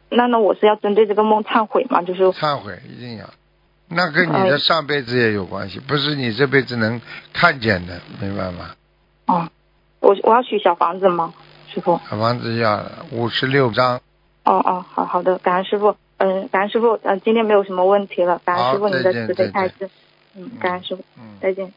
[0.10, 2.02] 那那我是要针对这个梦忏悔吗？
[2.02, 3.30] 就是忏悔一定要，
[3.96, 8.76] 那跟你的上辈子也有关系，不是你这辈子能看见的，明白吗？
[9.26, 9.48] 哦，
[10.02, 11.34] 我我要取小房子吗，
[11.74, 12.02] 师傅？
[12.10, 14.02] 小房子要五十六张，
[14.44, 15.96] 哦哦，好好的，感恩师傅。
[16.18, 17.00] 嗯，感恩师傅。
[17.04, 19.90] 嗯，今天没有什么问题了，感恩师傅好您的慈悲开示。
[20.36, 21.72] 嗯，感恩师傅，嗯，再见。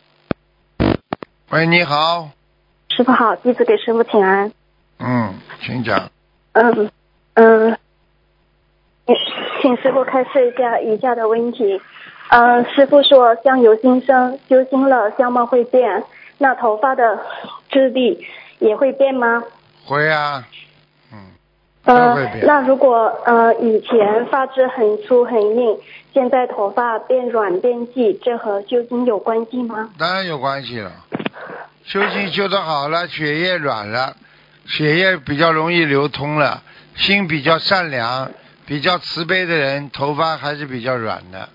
[1.50, 2.30] 喂，你好，
[2.88, 4.50] 师傅好，弟子给师傅请安。
[4.98, 6.10] 嗯，请讲，
[6.52, 6.90] 嗯
[7.34, 7.78] 嗯，
[9.62, 11.80] 请师傅开示一下以下的问题。
[12.30, 16.04] 嗯，师傅说相由心生，修心了相貌会变，
[16.36, 17.18] 那头发的
[17.70, 18.26] 质地
[18.58, 19.42] 也会变吗？
[19.86, 20.44] 会啊，
[21.10, 21.18] 嗯，
[21.84, 25.78] 都呃会，变，那如果呃以前发质很粗很硬，
[26.12, 29.88] 现在头发变软变细，这和修心有关系吗？
[29.98, 30.92] 当然有关系了。
[31.84, 34.14] 修心修得好了，血液软了，
[34.66, 36.62] 血液比较容易流通了，
[36.94, 38.30] 心比较善良、
[38.66, 41.48] 比较慈悲的人，头发还是比较软的。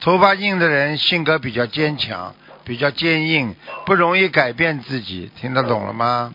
[0.00, 2.34] 头发硬的人性格比较坚强，
[2.64, 5.30] 比较坚硬，不容易改变自己。
[5.36, 6.34] 听得懂了吗？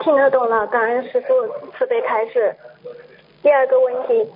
[0.00, 1.34] 听得懂了，感恩师傅
[1.76, 2.56] 慈悲开示。
[3.42, 4.30] 第二个问题，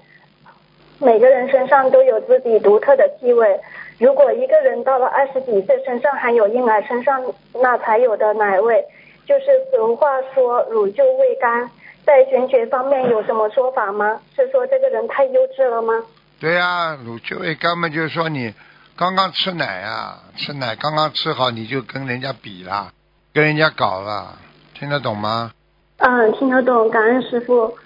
[0.99, 3.59] 每个人身上都有自己独特的气味。
[3.99, 7.23] 如果一个人到了二十几岁，身上还有婴儿身上
[7.55, 8.85] 那才有的奶味，
[9.25, 11.71] 就是俗话说乳臭未干，
[12.05, 14.21] 在玄学方面有什么说法吗？
[14.37, 16.05] 是说这个人太幼稚了吗？
[16.41, 18.55] 对呀、乳臭味根本就是说你
[18.97, 22.93] 刚刚吃奶啊，吃奶刚刚吃好，你就跟人家比了，
[23.35, 24.39] 跟人家搞了，
[24.73, 25.53] 听得懂吗？
[25.99, 27.77] 嗯，听得懂，感恩师傅。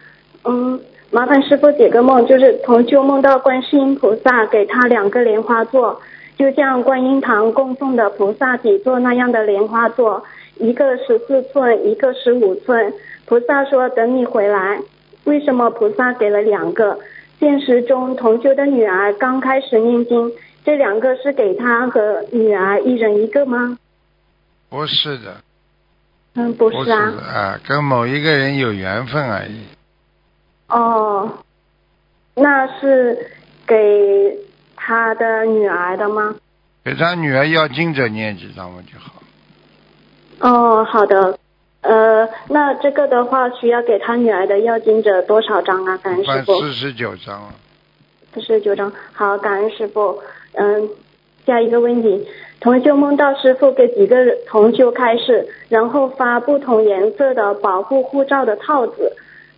[0.44, 6.00] 嗯，麻烦师傅解个梦，就是同修梦到观世音菩萨给他两个莲花座，
[6.38, 10.24] 就像观音堂供奉的菩萨底座那样的莲花座，
[10.58, 12.94] 一个十四寸，一个十五寸。
[13.26, 14.78] 菩萨说等你回来。
[15.24, 17.00] 为什么菩萨给了两个？
[17.40, 20.32] 现实中同修的女儿刚开始念经，
[20.64, 23.78] 这两个是给他和女儿一人一个吗？
[24.70, 25.36] 不是的，
[26.34, 29.60] 嗯，不不是啊，跟某一个人有缘分而已。
[30.68, 31.44] 哦，
[32.34, 33.30] 那是
[33.66, 34.38] 给
[34.74, 36.34] 他的女儿的吗？
[36.84, 39.22] 给他女儿要经者念几张嘛就好。
[40.40, 41.38] 哦，好的。
[41.84, 45.98] 呃，那这个的话，需要给他女儿的要经者多少张啊？
[46.02, 47.54] 感恩师傅，四十九张了。
[48.32, 48.90] 四十九张。
[49.12, 50.18] 好，感恩师傅。
[50.54, 50.88] 嗯，
[51.46, 52.26] 下一个问题，
[52.58, 54.16] 同修梦到师傅给几个
[54.46, 59.12] 同修开示，然后发不同颜色的保护护照的套子，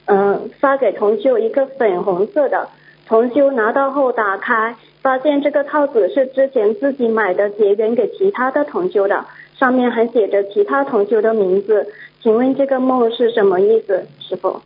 [0.07, 2.69] 嗯、发给同修一个粉红色的，
[3.07, 9.25] 同修拿到后打开，发现这个套子是之前自己买的，结缘给其他的同修的，
[9.59, 11.87] 上面还写着其他同修的名字，
[12.27, 14.61] 请问这个梦是什么意思，师傅？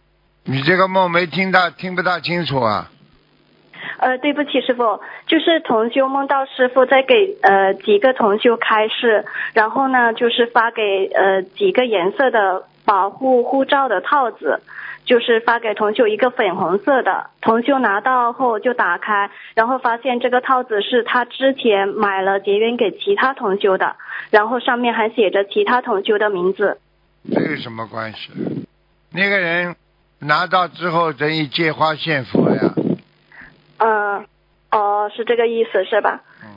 [0.46, 2.90] 你这个梦没听到，听不大清楚啊。
[3.99, 14.62] 呃，对不起，师傅，就是同修梦到师傅在给呃几个同修开示，然后呢，就是发给呃几个颜色的保护护照的套子，
[15.05, 23.96] 就是发给同修一个粉红色的，同修拿到后就打开，然后发现这个套子是他之前买了结缘给其他同修的，
[24.31, 26.79] 然后上面还写着其他同修的名字。
[27.28, 28.30] 这有什么关系？
[29.12, 29.74] 那个人
[30.20, 32.74] 拿到之后等于借花献佛呀。
[33.78, 34.26] 嗯、
[34.70, 36.22] 哦，是这个意思是吧？
[36.42, 36.48] 嗯，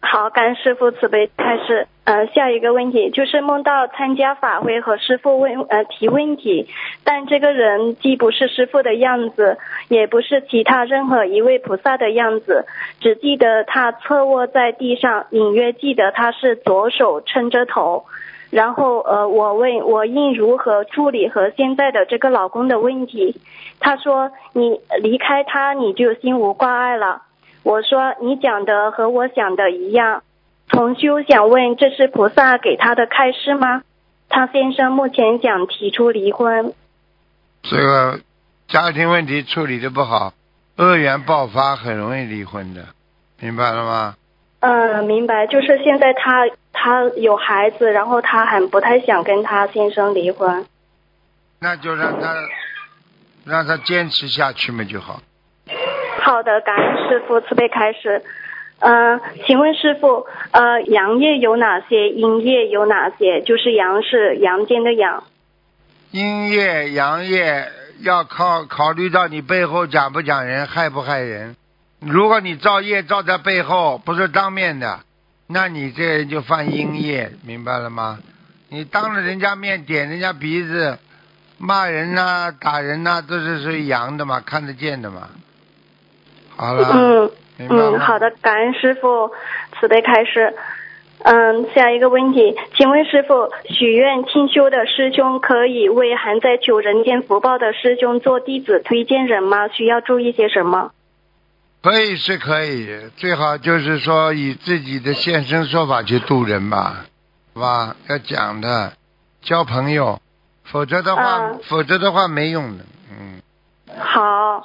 [0.00, 1.88] 好，感恩师傅慈悲开始。
[2.04, 6.68] 呃，下一个问题就是梦到参加法会和师傅问呃提问题，
[7.04, 9.56] 但这个人既不是师傅的样子，
[9.88, 12.66] 也不是其他任何一位菩萨的样子，
[13.00, 18.04] 只记得他侧卧在地上，隐约记得他是左手撑着头。
[18.52, 23.40] 然后呃，我问我应如何处理和现在的这个老公的问题，
[23.80, 27.22] 他说你离开他你就心无挂碍了。
[27.62, 30.22] 我说你讲的和我想的一样。
[30.68, 33.82] 同修想问，这是菩萨给他的开示吗？
[34.28, 36.74] 他先生目前想提出离婚。
[37.62, 38.20] 这个
[38.68, 40.34] 家庭问题处理的不好，
[40.76, 42.82] 恶缘爆发，很容易离婚的，
[43.40, 44.14] 明白了吗？
[44.60, 45.46] 嗯，明白。
[45.46, 50.64] 就是现在他他有孩子，然后他很不太想跟他先生离婚。
[51.60, 52.34] 那就让他
[53.44, 55.20] 让他坚持下去嘛就好。
[56.20, 58.22] 好的，感恩师傅慈悲开始。
[58.80, 62.08] 嗯、请问师傅，呃，阳业有哪些？
[62.08, 63.40] 阴业有哪些？
[63.42, 65.22] 就是阳是阳间的阳。
[66.10, 67.68] 阴业阳业
[68.00, 71.54] 要考考虑到你背后讲不讲人，害不害人。
[72.00, 74.98] 如果你造业造在背后，不是当面的，
[75.52, 78.18] 那你这人就犯阴业，明白了吗？
[78.70, 80.98] 你当着人家面点人家鼻子，
[81.58, 85.28] 骂人呐、打人呐、都是属于阳的嘛，看得见的嘛。
[86.56, 87.30] 好了，嗯？
[87.68, 89.30] 嗯，好的，感恩师傅
[89.78, 90.54] 慈悲开示。
[91.24, 99.68] 嗯，下一个问题，请问师傅，许愿清修的师兄可以为还在求人间福报的师兄做弟子推荐人吗？
[99.68, 100.90] 需要注意些什么？
[101.82, 107.06] 可以是可以，最好就是说以自己的现身说法去度人吧，
[107.54, 107.96] 好吧？
[108.08, 108.92] 要讲的，
[109.42, 110.20] 交朋友，
[110.62, 113.42] 否则的话，嗯否则的话没用的，嗯。
[113.98, 114.62] 好，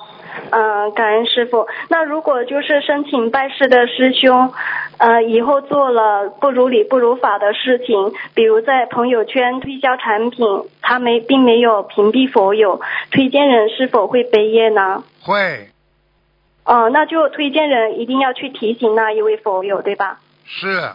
[0.51, 1.67] 嗯，感恩师傅。
[1.89, 4.53] 那如果就是申请拜师的师兄，
[4.99, 10.45] 呃，以后做了不如理不如法的事情，比如在朋友圈推销产品，
[10.83, 15.03] 他没并没有屏蔽佛友，推荐人是否会背业呢？
[15.23, 15.69] 会
[16.67, 20.19] 哦，那就推荐人一定要去提醒那一位佛友，对吧？
[20.45, 20.91] 是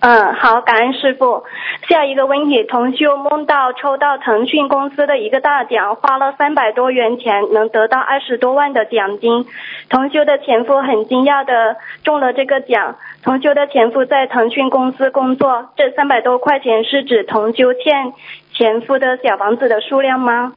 [0.00, 1.44] 嗯，好，感恩师傅。
[1.88, 9.46] 下一个问题，同修梦到抽到腾讯公司的一个大奖，花了三百多元钱，能得到二十多万的奖金。
[9.88, 12.96] 同修的前夫很惊讶的中了这个奖。
[13.22, 18.12] 同修的前夫在腾讯公司工作，这三百多块钱是指同修欠
[18.52, 20.52] 前夫的小房子的数量吗？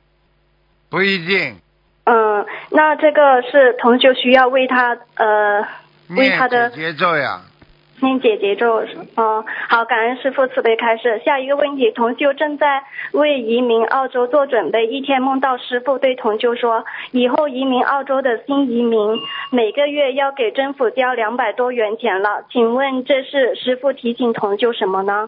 [0.90, 1.56] 不一定。
[2.10, 5.68] 嗯，那这个是同修需要为他呃
[6.16, 7.42] 为他的节奏呀，
[8.00, 11.22] 念姐姐咒是哦，好，感恩师父慈悲开示。
[11.26, 19.20] 下一个问题，同修正在为移民澳洲做准备，一天梦到师父对同修说，以后移民澳洲的新移民
[19.52, 25.28] 每个月要给政府交两百多元钱了，请问这是师父提醒同修什么呢？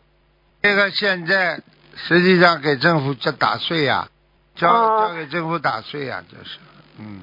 [0.62, 1.60] 这个现在
[1.96, 4.08] 实际上给政府在打税呀，
[4.60, 6.60] 交、哦交给政府打税呀，就是，
[7.00, 7.22] 嗯，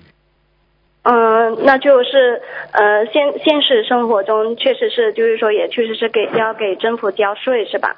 [1.03, 7.97] 嗯，那就是呃，现现实生活中确实是，就是说也确实是给要给政府交税是吧？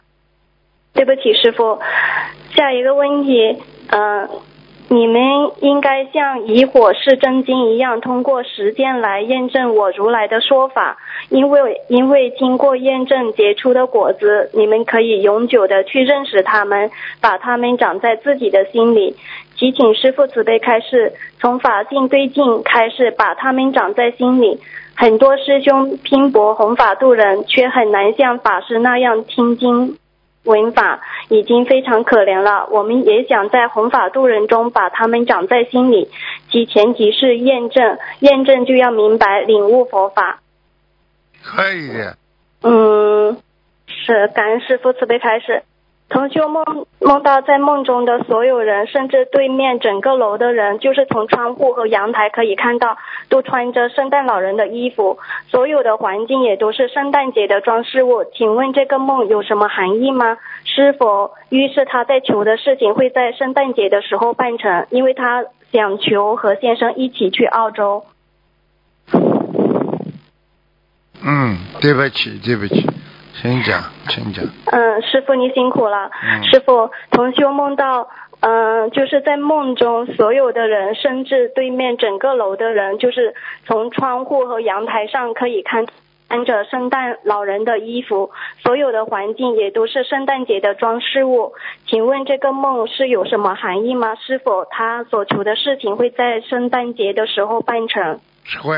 [0.93, 1.81] 对不起，师傅。
[2.57, 4.29] 下一个问题，嗯、
[4.91, 5.23] 你们
[5.61, 10.97] 应该像以火是真经一样，通过实践来验证我如来的说法。
[11.29, 19.15] 因为因为经过验证结出的果子，你们可以永久的去认识他们，把他们长在自己的心里。
[19.57, 24.59] 祈请师父慈悲开示，从法性对境开始，把他们长在心里。
[24.97, 29.99] 很多师兄拼搏弘法度人，却很难像法师那样听经
[30.49, 32.67] 闻法，已经非常可怜了。
[32.71, 36.09] 我们也想在弘法度人中把他们长在心里，
[36.51, 40.41] 其前提是验证，验证就要明白领悟佛法。
[41.43, 41.91] 可以。
[42.63, 43.37] 嗯，
[43.87, 45.63] 是感恩师父慈悲开始。
[46.09, 46.65] 同修梦
[47.01, 52.97] 梦到在梦中的所有人，甚至对面整个楼的人，就是从窗户和阳台可以看到，
[53.29, 55.19] 都穿着圣诞老人的衣服，
[55.49, 58.25] 所有的环境也都是圣诞节的装饰物。
[58.35, 60.39] 请问这个梦有什么含义吗？
[60.65, 64.87] 是否预示他在求的事情会在圣诞节的时候办成？
[64.89, 68.05] 因为他想求和先生一起去澳洲。
[71.21, 72.87] 嗯，对不起，对不起，
[73.41, 74.45] 请讲，请讲。
[74.73, 76.11] 嗯，师傅您辛苦了。
[76.23, 78.09] 嗯师傅，同修梦到，
[78.41, 83.35] 嗯、就是在梦中，所有的人，甚至对面整个楼的人，就是
[83.67, 85.87] 从窗户和阳台上可以看。
[86.31, 88.31] 穿着圣诞老人的衣服，
[88.63, 91.55] 所有的环境也都是圣诞节的装饰物。
[91.87, 94.15] 请问这个梦是有什么含义吗？
[94.15, 98.21] 是否他所求的事情会在圣诞节的时候办成？
[98.63, 98.77] 会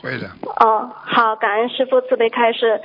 [0.00, 0.28] 会的，
[0.64, 2.80] 哦，好，感恩师傅慈悲开示。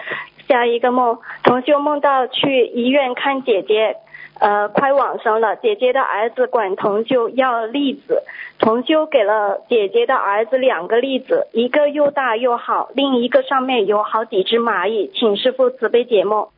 [0.51, 3.95] 下一个梦，同修梦到去医院看姐姐，
[4.37, 5.55] 呃，快往生了。
[5.55, 8.23] 姐姐的儿子管同修要栗子，
[8.59, 16.49] 同修给了姐姐的儿子两个栗子，一个又大又好，另一个上面有好几只蚂蚁，请师傅慈悲解梦。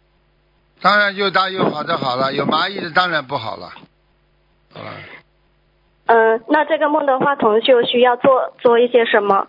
[0.82, 3.69] 当然又大又好的好了，有蚂蚁的当然不好了。
[4.73, 4.91] 好了，
[6.08, 9.45] 嗯、那这个梦的话，同修需要做做一些什么？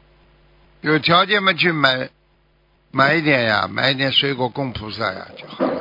[0.83, 2.11] 有条件嘛去买
[2.95, 5.81] 买一点呀，买一点水果供菩萨呀就好了。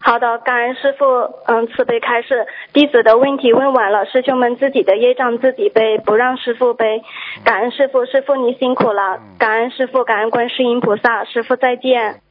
[0.00, 1.04] 好的，感恩师傅，
[1.44, 2.46] 嗯，慈悲开示。
[2.72, 7.02] 弟子的问题问完了，师兄们自己的业障自己背，不让师傅背。
[7.44, 9.20] 感恩师傅，师傅你辛苦了。
[9.38, 12.22] 感恩师傅，感恩观世音菩萨，师傅再见。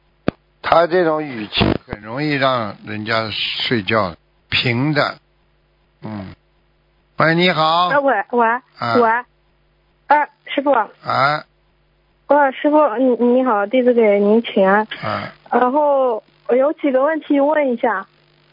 [0.60, 4.16] 他这种语气很容易让人家睡觉，
[4.50, 5.18] 平的。
[6.02, 6.34] 嗯，
[7.18, 8.62] 喂，你好啊，，喂喂啊
[8.96, 9.08] 喂，
[10.08, 11.44] 啊，师傅，啊
[12.28, 14.86] 哇，师傅，你你好，弟子给您请安。
[15.02, 18.06] 啊，然后我有几个问题问一下，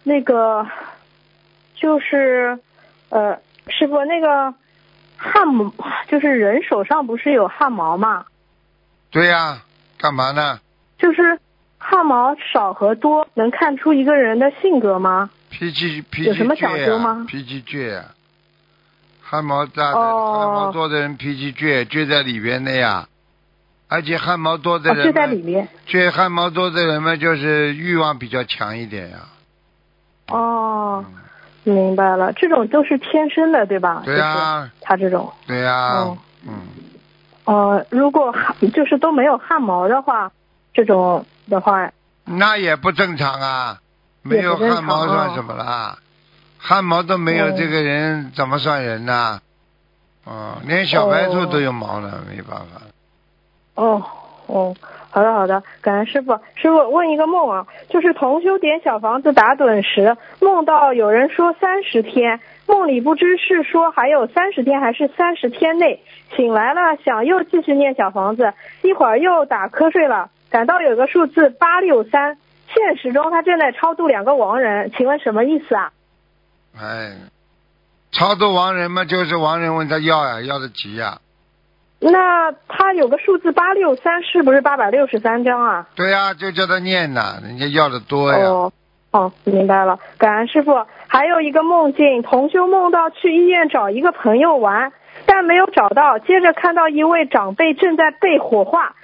[0.03, 0.65] 那个
[1.75, 2.57] 就是
[3.09, 4.53] 呃，师傅，那个
[5.17, 5.73] 汗毛，
[6.07, 8.25] 就是人手上不是有汗毛吗？
[9.11, 9.61] 对呀、
[9.97, 10.59] 干嘛呢？
[10.97, 11.38] 就是
[11.77, 15.29] 汗毛少和多能看出一个人的性格吗？
[15.49, 18.05] 脾气脾气有什么讲究吗脾气倔呀、
[19.21, 23.07] 汗毛大的、哦汗毛多的人脾气倔，倔在里边的呀。
[23.95, 25.69] 而且汗毛多的啊，人嘛，就在里面。
[25.88, 29.19] 倔汗毛多的人们，就是欲望比较强一点呀。
[30.27, 31.05] 哦，
[31.63, 34.01] 嗯，明白了，这种都是天生的，对吧？
[34.03, 35.31] 对呀、就是他这种。
[35.47, 36.53] 对呀、哦嗯，
[37.45, 40.34] 呃，如果汗就是都没有汗毛的话，
[40.73, 41.89] 这种的话，
[42.25, 43.79] 那也不正常啊，
[44.23, 45.99] 没有汗毛算什么啦？
[46.58, 49.39] 汗毛都没有，哦这个人怎么算人呢？
[50.25, 52.81] 哦，连小白兔都有毛呢，没办法。
[53.75, 54.03] 哦
[54.47, 54.75] 哦，
[55.09, 56.39] 好的好的，感恩师傅。
[56.55, 66.03] 师傅问一个梦啊，就是同修点小房子打盹时，梦到有人说三十天，梦里不知是说还有三十天还是三十天内，
[66.35, 72.38] 醒来了想又继续念小房子，一会儿又打瞌睡了，感到有个数字八六三，
[72.73, 75.91] 现实中他正在超度两个亡人，请问什么意思啊？
[76.79, 77.15] 哎，
[78.11, 81.19] 超度亡人嘛，就是亡人问他要呀，要的急呀。
[81.99, 85.88] 那他有个数字八六三，是不是八百六十三张啊？
[85.95, 88.39] 对呀、就叫他念呐，人家要的多呀。
[88.45, 88.71] 哦，
[89.12, 90.86] 哦，明白了，感恩师傅。
[91.08, 94.91] 还有一个梦境，同修梦到去医院找一个朋友玩，
[95.25, 98.95] 但没有找到，接着看到一位长辈正在被火化。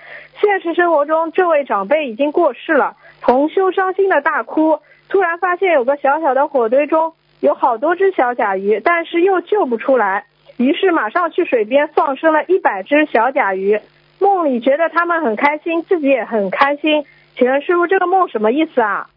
[0.41, 4.80] 现实生活中，这位长辈已经过世了，同修伤心的大哭。
[5.08, 10.25] 突然发现有个小小的火堆中有好多只小甲鱼，但是又救不出来，
[10.62, 13.80] 于是马上去水边放生了一百只小甲鱼。
[14.19, 17.06] 梦里觉得他们很开心，自己也很开心。
[17.36, 19.10] 请问师傅，这个梦什么意思啊？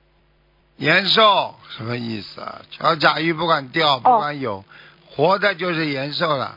[0.76, 2.62] 延寿什么意思啊？
[2.70, 4.64] 小甲鱼不管钓，不管有，
[5.10, 6.54] 活的就是延寿了。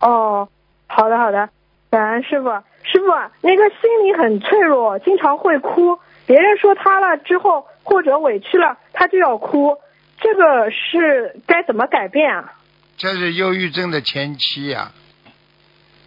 [0.00, 0.48] 哦，
[0.86, 1.50] 好的好的，
[1.90, 2.48] 感恩师傅。
[2.84, 3.06] 师傅，
[3.42, 5.98] 那个心里很脆弱，经常会哭。
[6.26, 9.76] 别人说他了之后，或者委屈了，他就要哭。
[10.18, 12.54] 这个是该怎么改变啊？
[12.96, 14.92] 这是忧郁症的前期呀、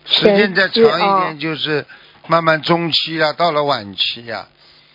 [0.05, 1.85] 时间再长一哦点，就是
[2.27, 4.47] 慢慢中期了，到了晚期呀、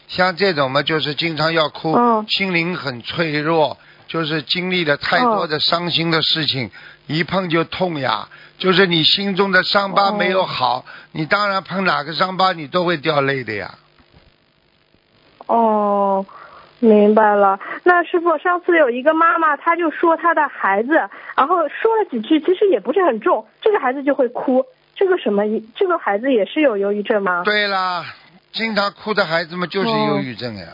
[0.09, 3.79] 像这种嘛，就是经常要哭，嗯心灵很脆弱，
[4.09, 6.71] 就是经历了太多的伤心的事情，
[7.07, 8.29] 一碰就痛呀。
[8.59, 13.79] 就是你心中的伤疤哦没有好，你当然碰哪个伤疤你都会掉泪的呀。
[15.47, 16.27] 哦，
[16.81, 17.61] 明白了。
[17.85, 20.95] 那师傅，上次有一个妈妈，她就说她的孩子，
[21.37, 24.65] 然后说了几句，其实也不是很重，这个孩子就会哭。
[24.97, 25.45] 这个什么？
[25.77, 27.43] 这个孩子也是有忧郁症吗？
[27.45, 28.05] 对啦，
[28.53, 30.67] 经常哭的孩子们就是忧郁症呀。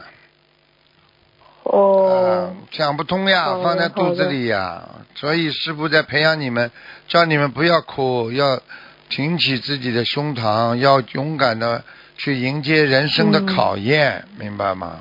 [1.65, 6.71] 哦啊，想不通呀，放在肚子里呀，所以师傅在培养你们，
[7.09, 8.61] 叫你们不要哭，要
[9.09, 11.83] 挺起自己的胸膛，要勇敢的
[12.17, 15.01] 去迎接人生的嗯考验，明白吗？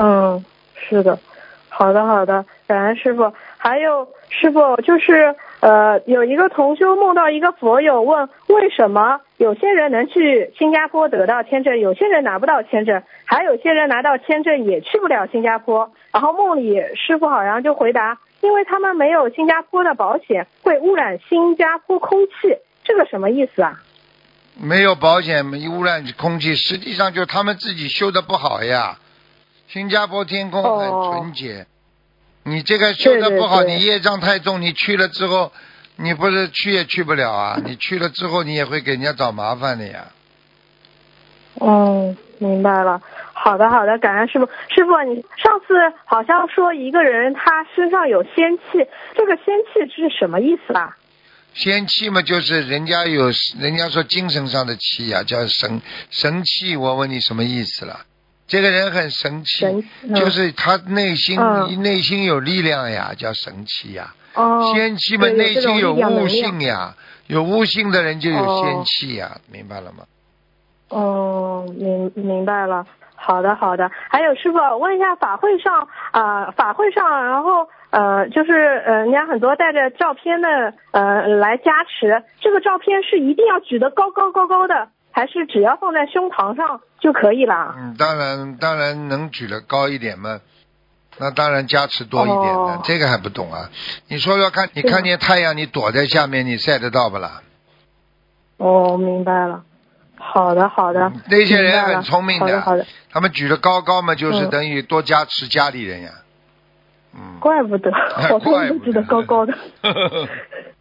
[0.00, 0.44] 嗯，
[0.76, 1.18] 是的，
[1.68, 3.32] 好的好的，感恩师傅。
[3.56, 15.90] 还有师傅就是呃，有一个同修梦到一个佛友问，为什么有些人能去新加坡得到签证，有些人拿不到签证，还有些人拿到签证也去不了新加坡。
[16.12, 23.80] 然后梦里师傅好像就回答，因为他们没有新加坡的保险，会污染新加坡空气，这个什么意思啊？
[24.60, 28.98] 没有保险，没污染空气，实际上就他们自己修的不好呀。
[29.68, 31.66] 新加坡天空很哦纯洁，
[32.44, 35.52] 你这个修的不好，对对对你业障太重，你去了之后，
[35.96, 37.60] 你不是去也去不了啊！
[37.62, 40.06] 你去了之后，你也会给人家找麻烦的呀。
[41.60, 43.02] 嗯，明白了。
[43.34, 44.46] 好的，好的，感恩师傅。
[44.74, 45.74] 师傅，你上次
[46.06, 50.96] 好像说一个人他身上有仙气，这个仙气是什么意思啊？
[51.52, 56.76] 仙气嘛，就是人家有，人家说精神上的气呀、叫神神气。
[56.76, 58.06] 我问你什么意思了？
[58.48, 64.14] 这个人很神奇，神嗯就是他内心、嗯内心有力量呀，叫神奇呀。
[64.34, 66.94] 哦，仙气嘛，内心有悟性呀，
[67.26, 70.04] 有悟性的人就有哦仙气呀，明白了吗？
[70.88, 72.86] 哦，明明白了。
[73.20, 73.90] 好的，好的。
[74.08, 78.52] 还有师傅，问一下法会上啊、呃法会上，然后呃，就是
[78.86, 84.88] 呃，人家很多带着照片的呃来加持，这个照片是一定要举得高高高高的，
[85.18, 87.74] 还是只要放在胸膛上就可以啦？
[87.76, 90.38] 嗯，当然，当然能举得高一点嘛，
[91.18, 93.68] 那当然加持多一点的，哦这个还不懂啊？
[94.06, 97.42] 你说说看，你看见太阳，你躲在下面，你晒得到不啦？
[98.58, 99.64] 哦，明白了。
[100.20, 101.00] 好的，好的。
[101.08, 102.86] 嗯那些人很聪明好的，好的。
[103.10, 106.10] 他们举得高高嘛，就是嗯等于多加持家里人呀。
[107.12, 107.90] 嗯，怪不得，
[108.30, 109.52] 我怪不都举得得高高的。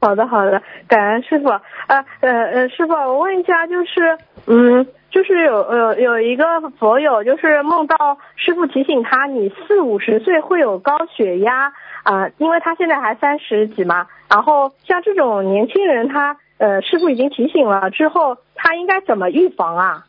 [0.00, 1.48] 好的，好的，感恩师傅。
[1.48, 6.44] 呃呃呃，师傅，我问一下，就是嗯，就是有呃有一个
[6.78, 11.72] 佛友，就是梦到师傅提醒他，你四五十岁会有高血压
[12.02, 14.06] 啊、因为他现在还三十几嘛。
[14.30, 20.06] 然后像这种年轻人他，呃师傅已经提醒了之后，他应该怎么预防啊？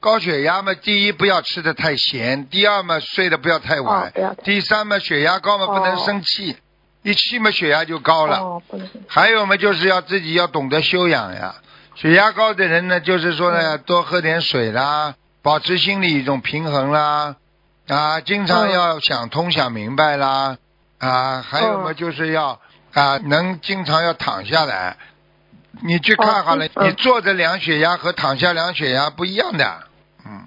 [0.00, 6.56] 高血压嘛，第一不要吃的太咸，第二嘛睡得不要太晚哦，太第三嘛血压高嘛不能哦生气，
[7.02, 8.38] 一气嘛血压就高了。
[8.38, 8.62] 哦。
[9.06, 11.54] 还有嘛，就是要自己要懂得修养呀。
[11.94, 17.36] 血压高的人呢，就是说呢，嗯多喝点水啦，保持心理一种平衡啦，
[17.88, 20.56] 啊，经常嗯要想通想明白啦，
[20.98, 22.60] 啊，还有嘛，嗯就是要
[22.94, 24.96] 啊，能经常要躺下来。
[25.82, 29.78] 你去看好了，你坐着量血压和躺下量血压不一样的，
[30.26, 30.46] 嗯，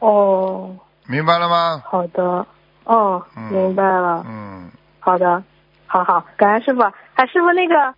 [0.00, 0.76] 哦，
[1.06, 1.82] 明白了吗？
[1.84, 2.46] 好的。
[2.84, 4.24] 哦，嗯明白了。
[4.26, 4.70] 嗯，
[5.00, 5.42] 好的，
[5.88, 6.82] 好好，感恩师傅。
[7.14, 7.94] 哎师傅那个，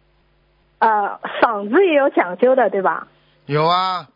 [0.79, 3.09] 呃，嗓子也有讲究的，对吧？
[3.45, 4.07] 有啊，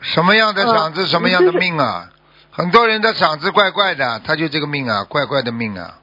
[0.00, 2.08] 什么样的嗓子，嗯什么样的就是命啊？
[2.50, 5.98] 很多人的嗓子怪怪的，他就这个命啊，怪怪的命啊。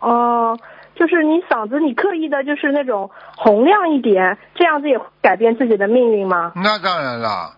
[0.00, 0.58] 哦、
[0.94, 6.52] 就是你嗓子，你刻意的就是那种洪亮一点，这样子也会改变自己的命运吗？
[6.54, 7.56] 那当然了，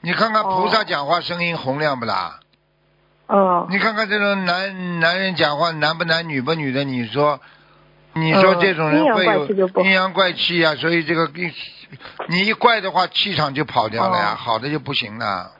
[0.00, 2.38] 你看看菩萨哦讲话声音洪亮不啦？
[3.28, 7.38] 嗯，你看看这种男男人讲话男不男女不女的，你说，
[8.14, 11.52] 你说嗯这种人会有阴阳怪气啊，所以这个一
[12.28, 15.52] 你一怪的话，气场就跑掉了呀，哦好的就不行了。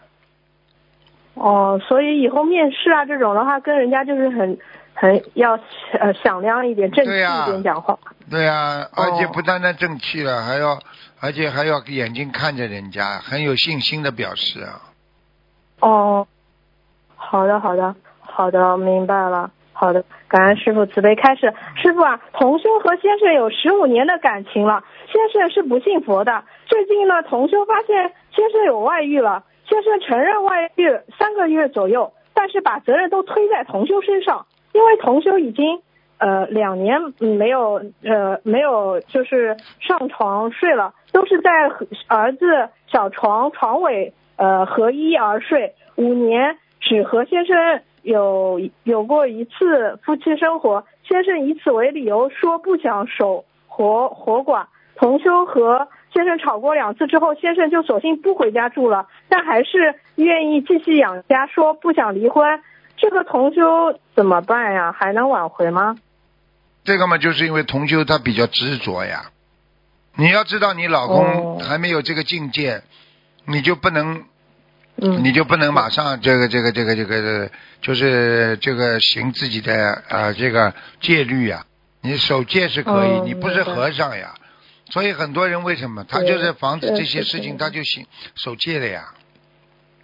[1.35, 4.59] 哦，所以以后面试啊这种的话，跟人家就是很
[4.95, 5.59] 很要
[6.01, 7.99] 呃响亮一点、正气一点讲话。
[8.31, 10.79] 对呀、而且哦不单单正气了，还要
[11.21, 14.81] 而且还要眼睛看着人家，很有信心的表示啊。
[15.81, 16.27] 哦，
[17.19, 19.51] 好的，好的，好的，明白了。
[19.73, 21.53] 好的，感恩师傅慈悲开始。
[21.77, 26.43] 师傅啊，同修和先生有十五年的感情了，先生是不信佛的。
[26.67, 35.81] 最近呢，同修发现先生有外遇了，先生承认外遇三个月左右，但是把责任都推在同修身上，因为同修已经
[36.19, 41.51] 呃两年没有呃没有就是上床睡了，都是在
[42.09, 54.67] 儿子小床床尾呃合一而睡，五年只和先生有有过一次夫妻生活，先生以此为理由说不想守活活寡，
[54.97, 62.61] 同修和先生吵过两次之后，先生就索性不回家住了，但还是愿意继续养家，说不想离婚。
[62.97, 64.93] 这个同修怎么办呀？
[64.93, 65.97] 还能挽回吗？
[66.85, 69.31] 这个嘛，就是因为同修他比较执着呀。
[70.17, 72.83] 你要知道，你老公哦还没有这个境界，
[73.45, 74.25] 你就不能
[75.01, 81.65] 嗯你就不能马上这个这个这个这个，就是这个行自己的呃这个戒律呀、
[82.03, 84.35] 你守戒是可以，嗯你不是和尚呀。
[84.91, 89.13] 所以很多人为什么他就是防止这些事情，他就行守戒了呀，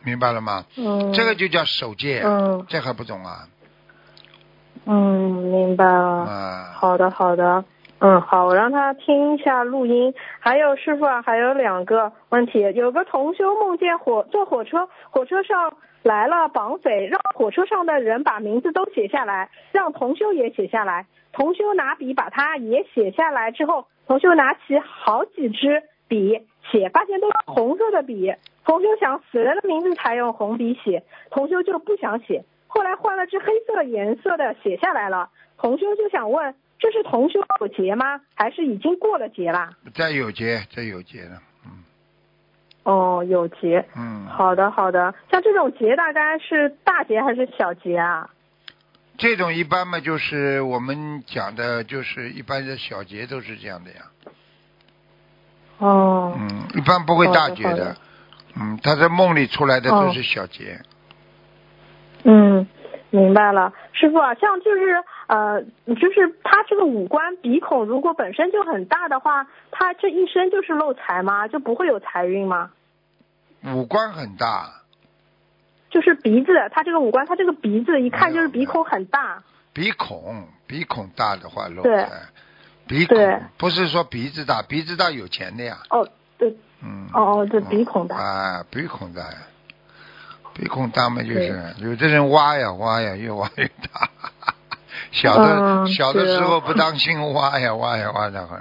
[0.05, 0.65] 明白了吗？
[0.77, 3.49] 嗯，这个就叫守戒，嗯这还不懂啊？
[4.87, 6.25] 嗯，明白了。
[6.25, 7.65] 啊，好的，好的。
[8.07, 10.13] 嗯，好，我让他听一下录音。
[10.39, 12.61] 还有师傅啊，还有两个问题。
[12.75, 21.07] 有个同修梦见火坐火车，火车上来了绑匪，让火车上的人把名字都写下来，让同修也写下来。
[21.33, 28.35] 同修拿笔把他也写下来之后，同修拿起好几支笔写，发现都是红色的笔。
[28.67, 32.45] 同修想死人的名字才用红笔写，同修就不想写。
[32.67, 35.31] 后来换了支黑色颜色的写下来了。
[35.57, 36.55] 同修就想问，
[36.85, 38.21] 这是同修有劫吗？
[38.35, 39.71] 还是已经过了劫了？
[39.95, 41.83] 这有劫，这有劫的，嗯
[42.83, 43.89] 哦，有劫。
[43.97, 44.27] 嗯。
[44.27, 45.15] 好的，好的。
[45.31, 48.29] 像这种劫大概是大劫还是小劫啊？
[49.17, 54.03] 这种一般嘛，就是我们讲的，就是一般的小节都是这样的呀。
[55.79, 57.97] 哦，嗯，一般不会大节的的的。
[58.61, 60.79] 嗯，他在梦里出来的哦都是小节。
[62.25, 62.67] 嗯，
[63.15, 71.47] 明白了，师傅啊，像就是呃，就是他这个五官鼻孔如果本身就很大的话，他这一生就是漏财吗？
[71.47, 72.73] 就不会有财运吗？
[73.63, 74.69] 五官很大，
[75.91, 79.45] 就是鼻子，他这个五官，他这个鼻子一看就是鼻孔很大。
[79.73, 82.11] 鼻孔鼻孔大的话漏财。
[82.89, 85.79] 鼻对孔不是说鼻子大，鼻子大有钱的呀。
[85.89, 86.51] 哦，对，
[86.83, 87.07] 嗯。
[87.15, 89.39] 哦哦对嗯鼻孔大啊，鼻孔大呀。
[90.55, 94.09] 鼻孔大嘛，就是有的人挖呀挖呀，越挖越大。
[95.11, 98.59] 小的、嗯小的时候不当心挖呀挖呀挖的很。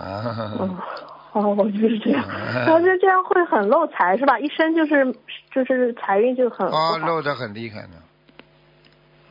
[0.00, 0.58] 啊。
[0.58, 4.38] 哦，哦，就是这样，嗯那就这样会很漏财是吧？
[4.38, 5.14] 一生就是
[5.54, 7.96] 就是财运就很啊哦，漏的很厉害呢。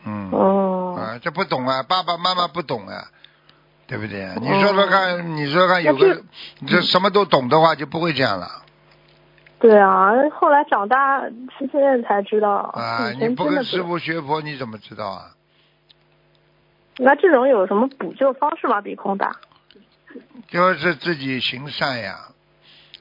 [0.06, 0.30] 嗯。
[0.32, 3.06] 哦，啊，这不懂啊，爸爸妈妈不懂啊，
[3.88, 4.30] 对不对？
[4.42, 6.22] 你说说看，你说说看，有个
[6.60, 8.48] 你这什么都懂的话，就不会这样了
[9.62, 13.12] 对啊，后来长大是现在才知道，啊！
[13.12, 13.46] 你不。
[13.46, 15.32] 跟师傅学佛，你怎么知道啊？
[16.98, 18.82] 那这种有什么补救方式吗？
[18.82, 19.36] 比空大？
[20.48, 22.16] 就是自己行善呀，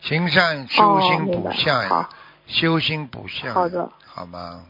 [0.03, 2.09] 行善修心补相呀好，
[2.47, 3.55] 修心补相。
[3.55, 4.63] 好的，好吗？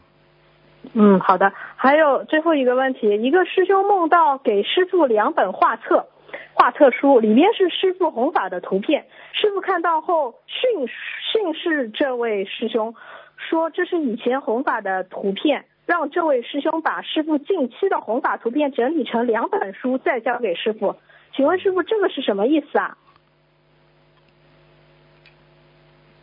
[0.94, 1.52] 嗯，好的。
[1.76, 6.06] 还有最后一个问题，一个师兄梦到给师傅两本画册，
[6.54, 12.94] 画册书里面是师傅弘法的图片，师傅看到后训训斥这位师兄，
[13.36, 20.96] 说这是以前弘法的图片，让这位师兄把师傅近期的弘法图片整理成两本书，再交给师傅。
[21.34, 22.96] 请问师傅，这个是什么意思啊？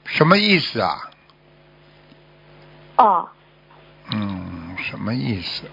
[0.06, 1.12] 什么意思啊？
[2.98, 3.30] 哦，
[4.14, 5.68] 嗯，什么意思？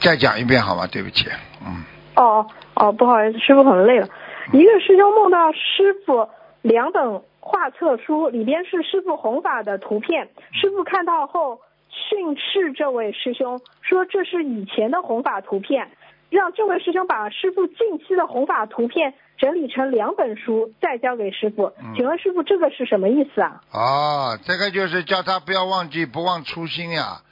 [0.00, 0.86] 再讲一遍好吗？
[0.86, 1.28] 对不起，
[1.64, 1.84] 嗯。
[2.16, 4.08] 哦哦，不好意思，师傅很累了。
[4.52, 6.28] 一个师兄梦到师傅
[6.62, 10.28] 两本画册书，里边是师傅弘法的图片。
[10.52, 15.90] 师傅看到后训斥这位师兄，说这是以前的弘法图片，
[16.30, 21.72] 让这位师兄把师傅近期的弘法图片整理成两本书，再交给师傅。
[21.80, 23.60] 嗯请问师傅，这个是什么意思啊？
[23.72, 27.22] 哦，这个就是叫他不要忘记，不忘初心呀。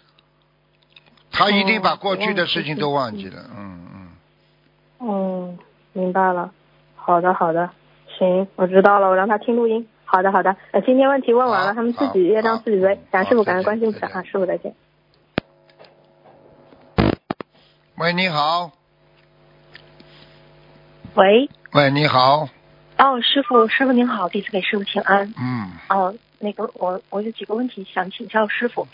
[1.38, 4.08] 他一定把过去的事情都忘记了，嗯嗯。
[4.98, 5.58] 嗯，
[5.92, 6.52] 明白了。
[6.96, 7.70] 好的，好的，
[8.18, 9.88] 行，我知道了，我让他听录音。
[10.04, 10.56] 好的，好的。
[10.72, 13.00] 呃，今天问题问完了，他们自己业障自己背好。
[13.12, 14.74] 感恩师傅，感恩好再见观世音菩萨啊，师傅再见。
[17.98, 18.72] 喂，你好，
[21.14, 22.48] 喂，喂，你好，
[22.98, 25.32] 哦，师傅，师傅您好，弟子给师傅请安。
[25.38, 28.88] 嗯，哦，那个我我有几个问题想请教师傅。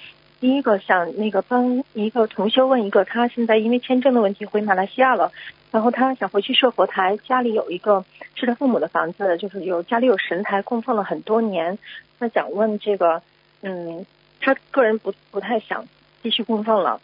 [0.44, 5.32] 第一个想那个帮一个同修问一个，他现在因为签证的问题回马来西亚了，
[5.70, 11.78] 然后他想回去设佛台，家里有一个是他父母的房子，就是有家里有神台供奉了很多年，
[12.18, 13.22] 他想问这个，
[13.62, 14.04] 嗯，
[14.38, 15.86] 他个人不不太想
[16.22, 17.00] 继续供奉了，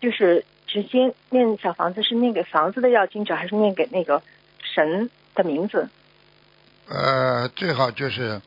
[0.00, 4.22] 就是直接念小房子是念给房子的要经者，还是念给那个
[4.62, 5.88] 神的名字？
[6.88, 8.40] 呃，最好就是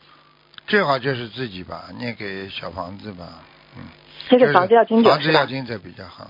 [0.67, 3.43] 最好就是自己吧，念给小房子吧，
[3.75, 3.83] 嗯。
[4.29, 6.27] 这个房子要经者房子要经者比较好，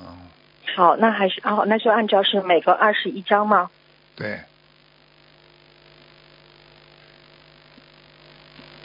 [0.75, 3.69] 好，那还是哦，那就按照是每个二十一张吗？
[4.15, 4.39] 对。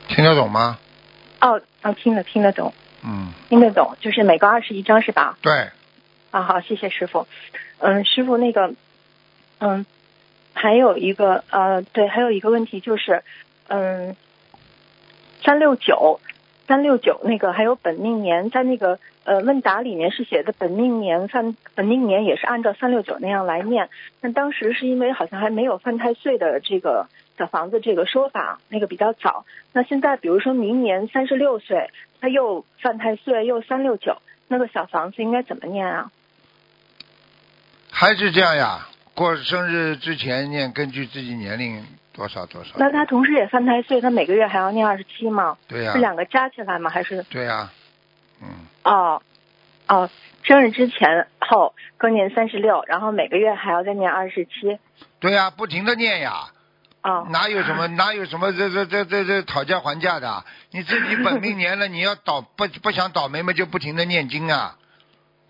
[0.09, 0.79] 听得懂吗？
[1.41, 5.39] 哦，啊，听得听得懂，嗯，听得懂，就是每个二十一张是吧？
[5.41, 5.71] 对，
[6.31, 7.27] 啊，好，谢谢师傅。
[7.79, 8.75] 嗯，师傅那个，
[9.59, 9.87] 嗯，
[10.53, 13.25] 还有一个呃，对，还有一个问题就是，
[13.69, 14.15] 嗯，
[15.43, 16.21] 三六九，
[16.67, 23.91] 三六九那个还有本命年，在那个呃问答里面是写的本命年犯本命年也是按照三六九那样来念。
[24.21, 29.45] 那当时是因为好像还没有犯太岁的这个小房子这个说法，那个比较早。
[29.73, 31.91] 那现在比如说明年三十六岁，
[32.21, 36.11] 他又犯太岁又三六九，那个小房子应该怎么念啊？
[37.91, 38.89] 还是这样呀？
[39.15, 42.71] 过生日之前念，根据自己年龄多少多少。
[42.77, 45.57] 那他同时也犯太岁，他每个月还要念二十七吗？
[45.69, 46.91] 对呀、是两个加起来吗？
[46.91, 47.71] 还是对呀、
[48.43, 48.49] 嗯，
[48.85, 49.23] 哦
[49.89, 50.11] 哦，
[50.43, 54.79] 生日之前后各念三十六，然后每个月还要再念二十七。
[55.21, 56.49] 对呀、不停的念呀，
[57.03, 60.45] 哦，哪有什么 哪有什么这这这这这讨价还价的？
[60.71, 64.77] 你自己本命年了， 你要倒不不想倒霉嘛，就不停的念经啊，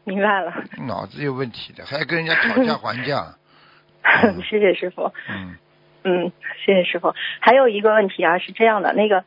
[0.05, 0.53] 明白了，
[0.87, 3.35] 脑子有问题的，还跟人家讨价还价。
[4.51, 5.13] 谢谢师傅。
[5.31, 5.57] 嗯，
[6.05, 6.33] 嗯，
[6.65, 7.15] 谢谢师傅。
[7.41, 9.25] 还有一个问题啊，是这样的，那个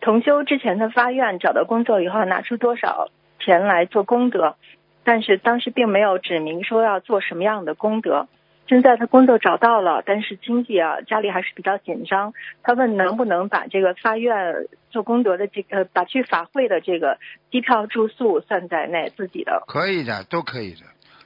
[0.00, 3.08] 同修之前的发愿找到工作以后拿出多少
[3.40, 4.56] 钱来做功德，
[5.04, 8.28] 但是当时并没有指明说要做什么样的功德。
[8.68, 12.34] 现在他工作找到了，但是经济啊家里还是比较紧张。
[12.62, 17.16] 他问能不能把这个发愿做功德的这个把去法会的这个
[17.50, 19.64] 机票住宿算在内自己的。
[19.66, 20.80] 可以的，都可以的，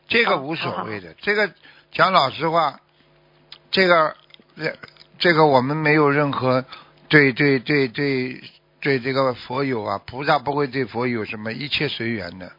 [0.06, 1.14] 这个哦无所谓的。
[1.20, 1.50] 这个
[1.90, 2.78] 讲老实话，
[3.72, 4.14] 这个
[4.56, 4.74] 这
[5.18, 6.64] 这个我们没有任何
[7.08, 8.40] 对对对对
[8.80, 12.52] 对这个佛友啊，菩萨不会对佛有什么，一切随缘的。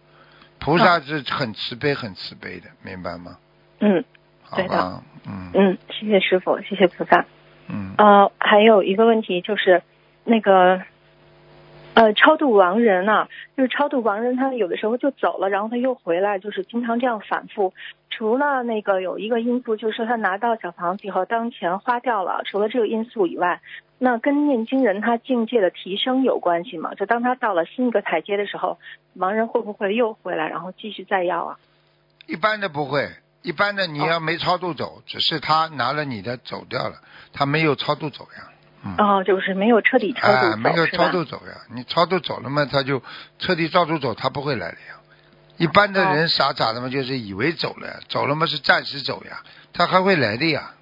[0.60, 3.38] 菩萨是很慈悲、很慈悲的，明白吗？
[3.80, 4.04] 嗯
[4.44, 7.26] 好的吧，嗯嗯，谢谢师傅，谢谢菩萨。
[7.68, 9.82] 嗯，呃，还有一个问题就是，
[10.24, 10.82] 那个，
[11.96, 17.74] 呃，超度亡人啊，就是超度亡人，他有的时候就走了，然后他又回来，就是经常这样反复。
[18.10, 23.62] 除了那个有一个因素，就是说他拿到小房子以后，当钱花掉了，除了这个因素以外，
[24.00, 26.96] 那跟念经人他境界的提升有关系吗？
[26.96, 28.80] 就当他到了新一个台阶的时候，
[29.14, 31.60] 亡人会不会又回来，然后继续再要啊？
[32.26, 33.08] 一般的不会，
[33.44, 36.96] 一般的你要没超度走，只是他拿了你的走掉了，
[37.34, 38.50] 他没有超度走呀。
[38.84, 38.96] 嗯。
[38.98, 43.02] 哦，就是没有彻底超度啊，走，没有超度走呀，你超度走了嘛，他就
[43.40, 44.96] 彻底超度走，他不会来的呀。
[45.58, 50.74] 一般的哦人傻傻的嘛，就是以为走了呀，走了嘛是暂时走呀，他还会来的呀。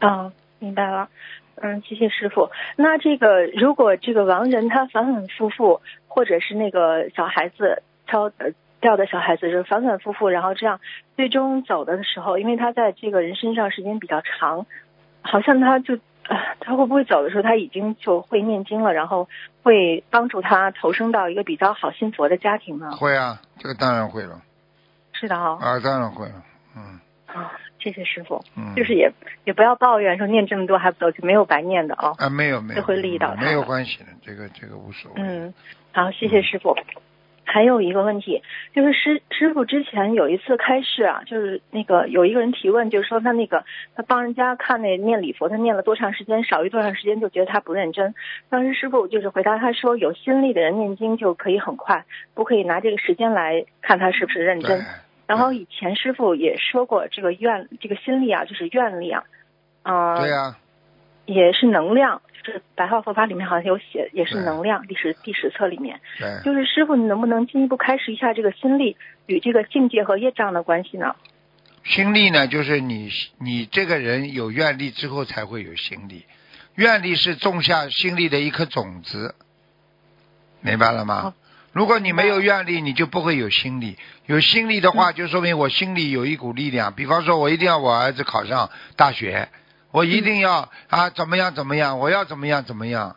[0.00, 1.08] 哦，明白了。
[1.56, 2.50] 嗯，谢谢师傅。
[2.76, 10.80] 那这个如果这个亡人他反反复复，或者是那个小孩子超呃掉的小孩子，就是反反复复，然后这样
[11.14, 14.66] 最终走的时候，因为他在这个人身上时间比较长，
[15.20, 16.00] 好像他就呃
[16.60, 19.28] 他会不会走的时候他已经就会念经了，然后
[19.62, 22.92] 会帮助他投生到一个比较好信佛的家庭呢？
[22.92, 24.40] 会啊，这个当然会了，
[25.12, 26.42] 是的哈、啊，当然会了，
[26.76, 28.42] 嗯啊，谢谢师傅。
[28.56, 28.74] 嗯。
[28.76, 29.12] 就是也
[29.44, 32.12] 也不要抱怨说念这么多还不走，就没有白念的啊。
[32.18, 35.22] 啊，没有没有，这会利益到他没有关系的，这个这个无所谓。
[35.22, 35.54] 嗯，
[35.92, 36.76] 好，谢谢师傅。
[37.44, 38.42] 还有一个问题，
[38.74, 43.64] 就是师师傅之前有一次开示啊，就是那个有一个人提问，就是说他那个
[43.94, 48.14] 他帮人家看那念礼佛，他念了多长时间，少于多长时间就觉得他不认真。
[48.48, 54.80] 当时师傅就是回答他说，有心力的人念经就可以很快，不可以拿这个时间来看他是不是认真。
[55.26, 59.24] 然后以前师傅也说过，这个愿这个心力啊，就是愿力啊，
[59.82, 60.56] 啊、对呀、
[61.24, 66.00] 也是能量，就是白话佛法里面好像有写，也是能量，第十第十册里面。
[66.18, 71.14] 对，就是师傅，你能不能进一步开始一下这个心力与这个境界和业障的关系呢？
[71.84, 76.24] 心力呢，就是你你这个人有愿力之后才会有心力，
[76.74, 79.34] 愿力是种下心力的一颗种子，
[80.60, 81.34] 明白了吗好？
[81.72, 83.96] 如果你没有愿力，你就不会有心力。
[84.26, 86.92] 有心力的话，就说明我心里有一股力量。
[86.92, 89.48] 比方说，我一定要我儿子考上大学，
[89.92, 93.16] 我一定要啊怎么样怎么样，我要怎么样怎么样，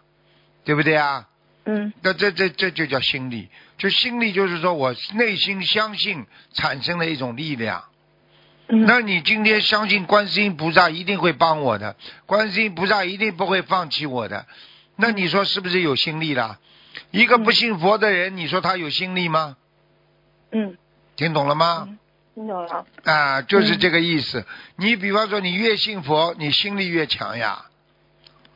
[0.63, 1.27] 对不对啊？
[1.65, 3.49] 嗯那这这这就叫心力，
[3.79, 7.85] 就心力就是说我内心相信产生了一种力量。
[8.67, 11.95] 嗯那你今天相信观世音菩萨一定会帮我的，
[12.25, 14.45] 观世音菩萨一定不会放弃我的，
[14.95, 16.59] 那你说是不是有心力了？
[17.11, 19.57] 一个不信佛的人，你说他有心力吗？
[20.51, 20.77] 嗯，
[21.15, 21.89] 听懂了吗？
[22.35, 22.85] 听懂了。
[23.05, 24.45] 啊，就是这个意思。
[24.75, 27.65] 你比方说，你越信佛，你心力越强呀，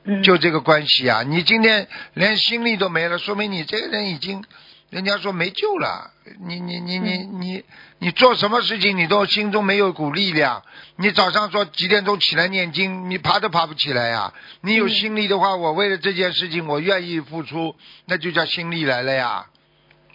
[0.04, 1.24] 嗯，就这个关系啊。
[1.24, 4.44] 你今天连心力都没了，说明你这个人已经，
[4.90, 6.12] 人家说没救了。
[6.46, 7.64] 你你你你你
[7.98, 10.62] 你做什么事情，你都心中没有股力量。
[10.98, 14.34] 你早上说几点钟起来念经，你爬都爬不起来呀。
[14.62, 17.76] 你有心力的话，我为了这件事情，我愿意付出，
[18.06, 19.46] 那就叫心力来了呀。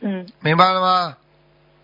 [0.03, 1.17] 嗯明白了吗？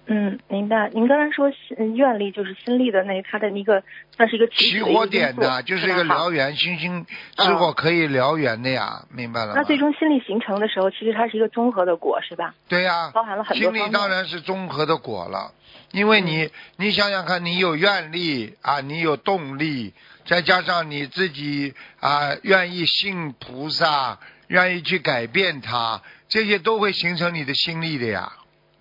[0.06, 0.90] 嗯，明白。
[0.92, 3.82] 您刚才说心愿力就是心力的那它的一个
[4.16, 9.52] 算是一个起火点因素呐，就是一个燎原，星星之火可以燎原的呀，明白了吗？
[9.56, 12.54] 那最终心力形成的时候，其实它是一个综合的果，是吧？
[12.68, 15.52] 对呀、包含了很多心力当然是综合的果了，
[15.92, 19.92] 因为你、嗯你想想看，你有愿力啊，你有动力，
[20.24, 28.32] 再加上你自己啊愿意信菩萨，愿意去改变它，这些都会形成你的心力的呀。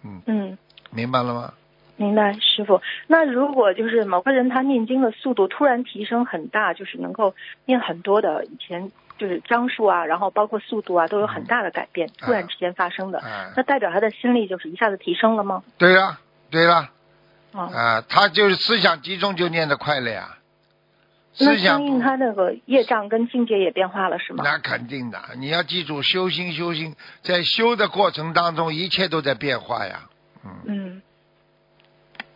[0.03, 0.57] 嗯，嗯，
[0.91, 1.53] 明白了吗？
[1.97, 2.81] 明白，师傅。
[3.07, 7.35] 那如果就是某个人他念经的速度突然提升很大，就是能够
[7.65, 15.61] 念很多的，以前就是章数啊，然后包括速度啊，都有很大的改变，突然之间发生的，哎、那代表他的心力就是一下子提升了吗？
[15.77, 16.89] 对呀，对呀，
[17.51, 20.37] 啊、啊，他就是思想集中就念得快了呀。
[21.37, 24.43] 那思想相应他那个业障跟境界也变化了，是吗？
[24.45, 30.03] 那肯定的，你要记住，修心修心，在修的过程当中，一切都在变化呀。
[30.43, 31.01] 嗯嗯，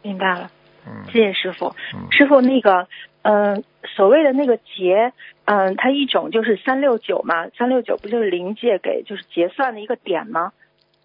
[0.02, 0.52] 明白了，
[0.86, 1.76] 嗯谢谢师傅。
[1.94, 2.88] 嗯，师傅，那个，
[3.22, 3.64] 嗯、
[3.96, 5.14] 所谓的那个劫，
[5.46, 10.52] 嗯、它一种就是三六九嘛，三六九不就是临界给就是结算的一个点吗？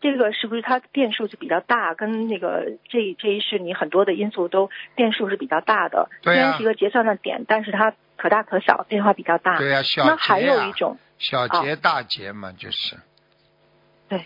[0.01, 1.92] 这个是不是它变数就比较大？
[1.94, 6.09] 跟那个这这一世你很多的因素都变数是比较大的。
[6.22, 9.59] 对呀虽然是一个结算的点，但是它可大可小，变化比较大。
[9.59, 12.96] 对呀、小那还有一种，小节大节嘛，就是
[14.09, 14.24] 对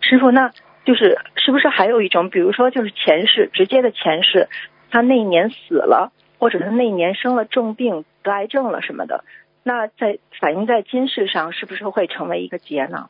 [0.00, 0.50] 师傅，那
[0.84, 4.48] 就是是不是还有一种，比如说就是前世直接的前世，
[4.90, 9.24] 他那一年死了，或者他那一年生了重病、得癌症了什么的，
[9.62, 13.08] 那在反映在今世上，是不是会成为一个劫呢？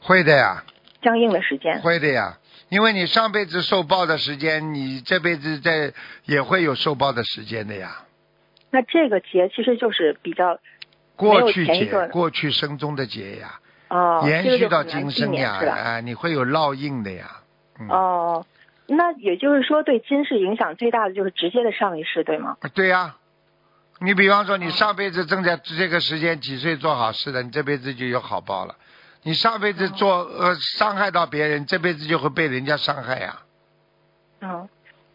[0.00, 0.64] 会的呀，
[1.02, 2.38] 相应的时间，会的呀。
[2.68, 5.92] 因为你上辈子受报的时间，你这辈子在
[6.24, 8.04] 也会有受报的时间的呀。
[8.70, 10.58] 那这个劫其实就是比较
[11.14, 13.60] 过去劫过去生中的劫呀，
[13.94, 15.74] 哦，延续到今生呀，免是吧？
[15.74, 17.30] 啊，你会有烙印的呀。
[17.78, 18.46] 嗯，哦，
[18.86, 22.56] 那也就是说，对今世影响最大的就是直接的上一世，对吗？
[22.72, 23.16] 对呀。
[24.00, 28.74] 你比方说，你哦上辈子正在这个时间几岁做好事的，你这辈子就有好报了。
[29.22, 33.38] 你上辈子做呃伤害到别人，这辈子就会被人家伤害呀。
[34.40, 34.68] 嗯，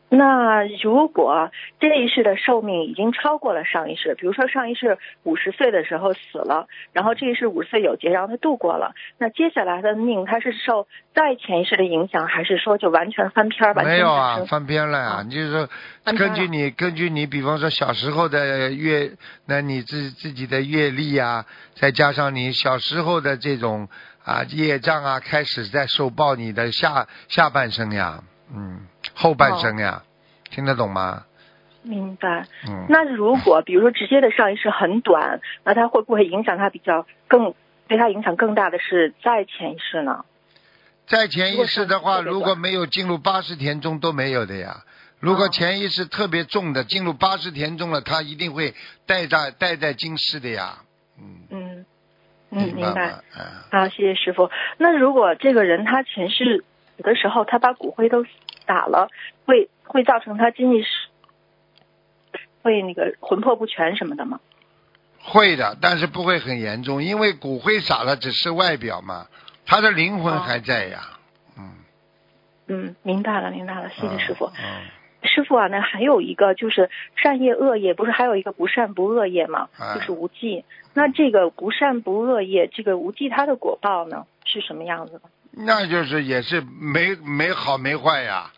[0.09, 15.67] 那如果这一世的寿命已经超过了上一世，比如说上一世五十岁的时候死了，然后这一世五十岁有劫，然后他度过了，那接下来的命他是受再前一世的影响，还是说就完全翻篇儿，吧没有啊翻篇了呀、啊你就是
[16.05, 19.11] 根据你根据你，比方说小时候的阅，
[19.45, 21.45] 那你自自己的阅历啊，
[21.75, 23.89] 再加上你小时候的这种
[24.23, 28.23] 啊业障啊，开始在受报你的下下半生呀，
[28.53, 30.03] 嗯，后半生呀，
[30.49, 31.23] 听得懂吗？
[31.83, 32.45] 明白。
[32.67, 37.53] 嗯，那如果比如说直接的上一世很短，那他会不会影响他比较更
[37.87, 40.25] 对他影响更大的是在前一世呢？
[41.07, 44.83] 在潜意识的话，如果没有进入八十田中都没有的呀。
[45.19, 48.75] 如果哦潜意识特别重的，进入八十田中了，他一定会
[49.05, 50.79] 带在带在今世的呀。
[51.17, 51.85] 嗯，嗯
[52.51, 53.11] 嗯，明白。
[53.11, 53.19] 吗？
[53.37, 53.45] 嗯。
[53.71, 54.51] 好，谢谢师傅。
[54.77, 56.65] 那如果这个人他前世
[56.97, 58.25] 死的时候，他把骨灰都
[58.65, 59.07] 撒了，
[59.45, 60.89] 会会造成他今世
[62.63, 64.39] 会那个魂魄不全什么的吗？
[65.21, 69.27] 会的，但是不会很严重，因为骨灰撒了只是外表嘛，
[69.65, 71.01] 他的灵魂哦还在呀。
[71.57, 71.71] 嗯，
[72.67, 74.45] 嗯，明白了，明白了，谢谢师傅。
[74.45, 74.83] 嗯，
[75.23, 79.69] 师傅啊，那还有一个就是善业恶业，不是还有一个不善不恶业吗？
[79.77, 80.63] 哎就是无忌。
[80.93, 85.21] 那这个不善不恶业，这个无忌它的果报呢是什么样子的？
[85.59, 88.51] 那就是也是没没好没坏呀。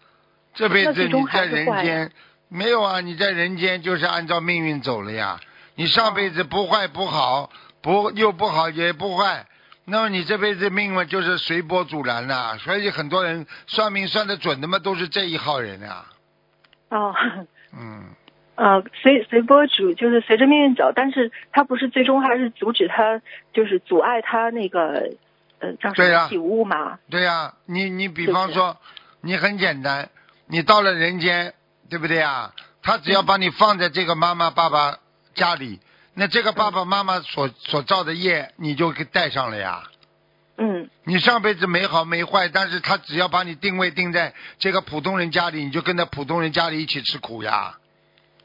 [0.54, 2.12] 这辈子你在人间
[2.50, 3.00] 没有啊？
[3.00, 5.40] 你在人间就是按照命运走了呀。
[5.76, 7.50] 你上辈子不坏不好，
[7.82, 9.46] 不又不好也不坏，
[9.86, 12.58] 那么你这辈子命嘛就是随波逐澜了。
[12.58, 16.06] 所以很多人算命算的准的嘛，都是这一号人啊。
[16.90, 17.16] 哦，
[17.72, 18.04] 嗯，
[18.56, 23.22] 呃，随随波逐就是随着命运走，但是他不是最终还是阻止他，
[23.54, 25.14] 就是阻碍他那个
[25.60, 27.00] 呃叫什对呀么起悟嘛？
[27.10, 28.78] 对呀、你你比方说，
[29.22, 30.10] 你很简单，
[30.48, 31.54] 你到了人间，
[31.90, 32.54] 对不对啊？
[32.82, 34.98] 他只要把你放在这个妈妈爸爸
[35.36, 35.80] 家里，
[36.14, 39.84] 那这个爸爸妈妈所所造的业，你就给带上了呀。
[40.58, 47.78] 嗯你上辈子没好没坏，但是他只要把你定位定在这个普通人家里，你就跟着普通人家里一起吃苦呀。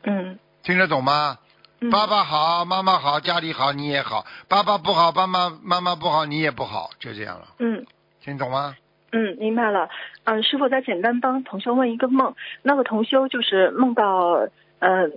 [0.02, 1.38] 嗯听得懂吗？
[1.84, 7.46] 嗯，爸爸好，妈妈好，家里好，你也好；爸爸不好，爸妈妈妈不好，你也不好，就这样了。
[7.58, 7.84] 嗯
[8.22, 8.74] 听懂吗？
[9.12, 9.90] 嗯，明白了。
[10.24, 15.10] 嗯，师傅再简单帮同修问一个梦，那个同修就是梦到呃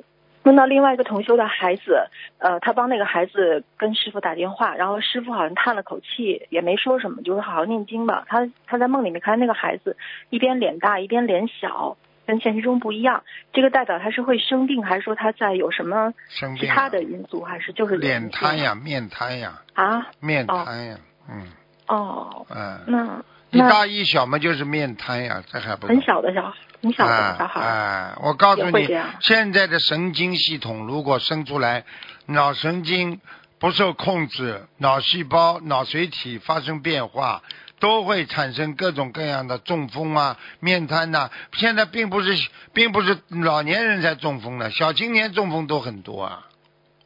[0.43, 2.07] 梦到另外一个同修的孩子，
[2.37, 8.25] 呃，他帮那个孩子跟师傅打电话，然后师傅好像叹了口气，也没说什么，就是好好念经吧。
[8.27, 9.95] 他他在梦里面看那个孩子
[10.29, 11.97] 一边脸大一边脸小，
[12.27, 13.23] 跟现实中不一样。
[13.53, 16.13] 这个代表他是会生病，还是说他在有什么
[16.59, 20.07] 其他的因素，还是就是脸瘫呀，面瘫呀，啊？
[20.19, 20.97] 面瘫呀，
[21.29, 21.47] 嗯
[21.87, 26.53] 哦，嗯，那一大一小嘛就是面瘫呀，这还不很小的小
[26.83, 28.87] 很小的小孩，哎哎，我告诉你
[29.21, 31.85] 现在的神经系统如果生出来，
[32.25, 33.21] 脑神经
[33.57, 37.41] 不受控制，脑细胞、脑髓体发生变化，
[37.79, 42.33] 都会产生各种各样的中风啊、面瘫呐、现在并不是
[42.73, 46.47] 并不是老年人才中风的，小青年中风都很多啊。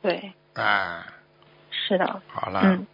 [0.02, 1.04] 对，哎，
[1.70, 2.88] 是的，好了，嗯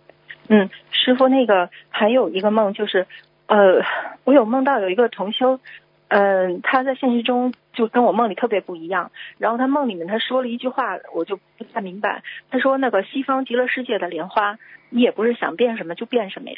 [0.50, 3.06] 嗯，师傅，那个还有一个梦，就是
[3.48, 3.84] 呃，
[4.24, 5.60] 我有梦到有一个同修，
[6.08, 9.12] 嗯、他在现实中就跟我梦里特别不一样。
[9.38, 12.24] 然后他梦里面他说了一句话，我就不太明白。
[12.50, 14.58] 他说那个西方极乐世界的莲花，
[14.90, 16.56] 你也不是想变什么就变什么呀？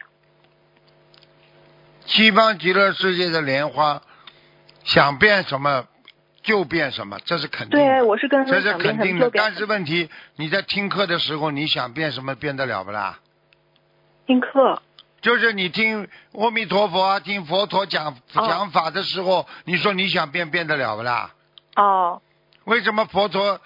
[2.10, 4.01] 西方极乐世界的莲花，
[4.84, 5.86] 想变什么
[6.41, 7.86] 就变什么，这是肯定的。
[7.86, 9.53] 对，我是跟他这是肯定的，但。
[9.53, 13.20] 是问题你在听课的时候，你想变什么变得了不啦？
[14.26, 14.82] 听课，
[15.22, 21.32] 就是你听阿弥陀佛啊，听佛陀讲讲法的时候，你说你想变变得了不啦？
[21.76, 22.22] 哦，
[22.64, 23.62] 为什么佛陀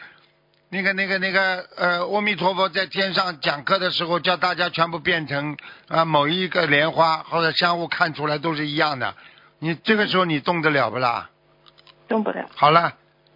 [0.74, 5.55] 那个那个那个呃阿弥陀佛在天上讲课的时候，叫大家全部变成
[5.88, 9.13] 啊、某一个莲花或者相互看出来都是一样的？
[9.59, 11.30] 你这个时候你动得了不啦？
[12.07, 12.49] 动不了。
[12.55, 12.91] 好了，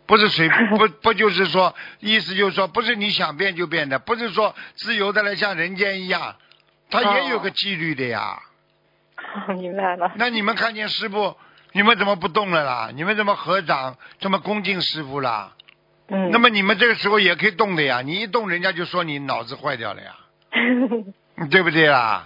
[0.08, 6.36] 不是随不不就是说，意思就是说，不是你想变就变的，不是说自由的来像人间一样，
[6.90, 8.42] 它也有个纪律的呀。
[9.50, 10.12] 明白了。
[10.16, 11.38] 那你们看见师傅，
[11.74, 12.90] 你们怎么不动了啦？
[12.96, 15.52] 你们怎么合掌这么恭敬师傅啦？
[16.10, 16.32] 嗯。
[16.32, 20.16] 那么你们这个时候也可以动的呀，你一动人家就说你脑子坏掉了呀，
[21.52, 22.26] 对不对啦？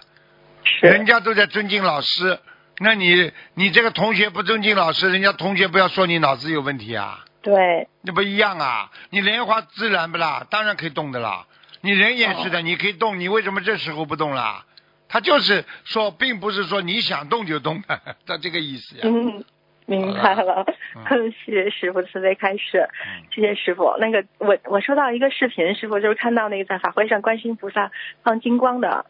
[0.63, 2.39] 是人家都在尊敬老师，
[2.79, 8.91] 那你你这个同学不尊敬老师，人家同学不要说你脑子有问题啊，对，那不一样啊？
[9.09, 10.45] 你莲花自然不啦？
[10.49, 11.45] 当然可以动的啦。
[11.82, 14.65] 你人也是的，哦你可以动，你为什么这时候不动啦？
[15.09, 19.01] 他就是说，并不是说你想动就动的， 他这个意思呀。
[19.03, 19.43] 嗯，
[19.86, 20.65] 明白了。
[20.95, 23.95] 嗯谢谢师傅慈悲开示，嗯谢谢师傅。
[23.99, 27.91] 那个我我收到一个视频，师傅就是看到那个在法会上观世音菩萨
[28.23, 29.05] 放金光的，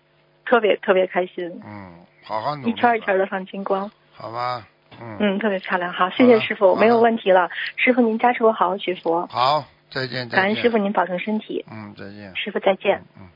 [0.45, 1.93] 特别特别开心，嗯，
[2.23, 2.71] 好好努力。
[2.71, 4.67] 一圈一圈的放金光，好吧，
[5.01, 5.91] 嗯，嗯，特别漂亮。
[5.91, 7.49] 好，谢谢师傅，没有问题了。
[7.75, 10.29] 师傅您加持我好好学佛，好，再见，再见。
[10.29, 12.35] 感恩师傅您保重身体，嗯，再见。
[12.35, 13.03] 师傅再见。
[13.19, 13.27] 嗯。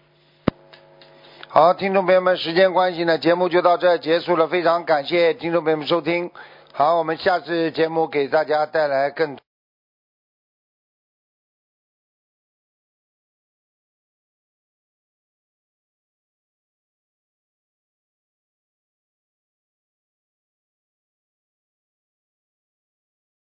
[1.49, 4.47] 好，听众朋友们，时间关系呢，节目就到这儿结束了。
[4.47, 6.31] 非常感谢听众朋友们收听。
[6.77, 9.37] 好，我们下次节目给大家带来更。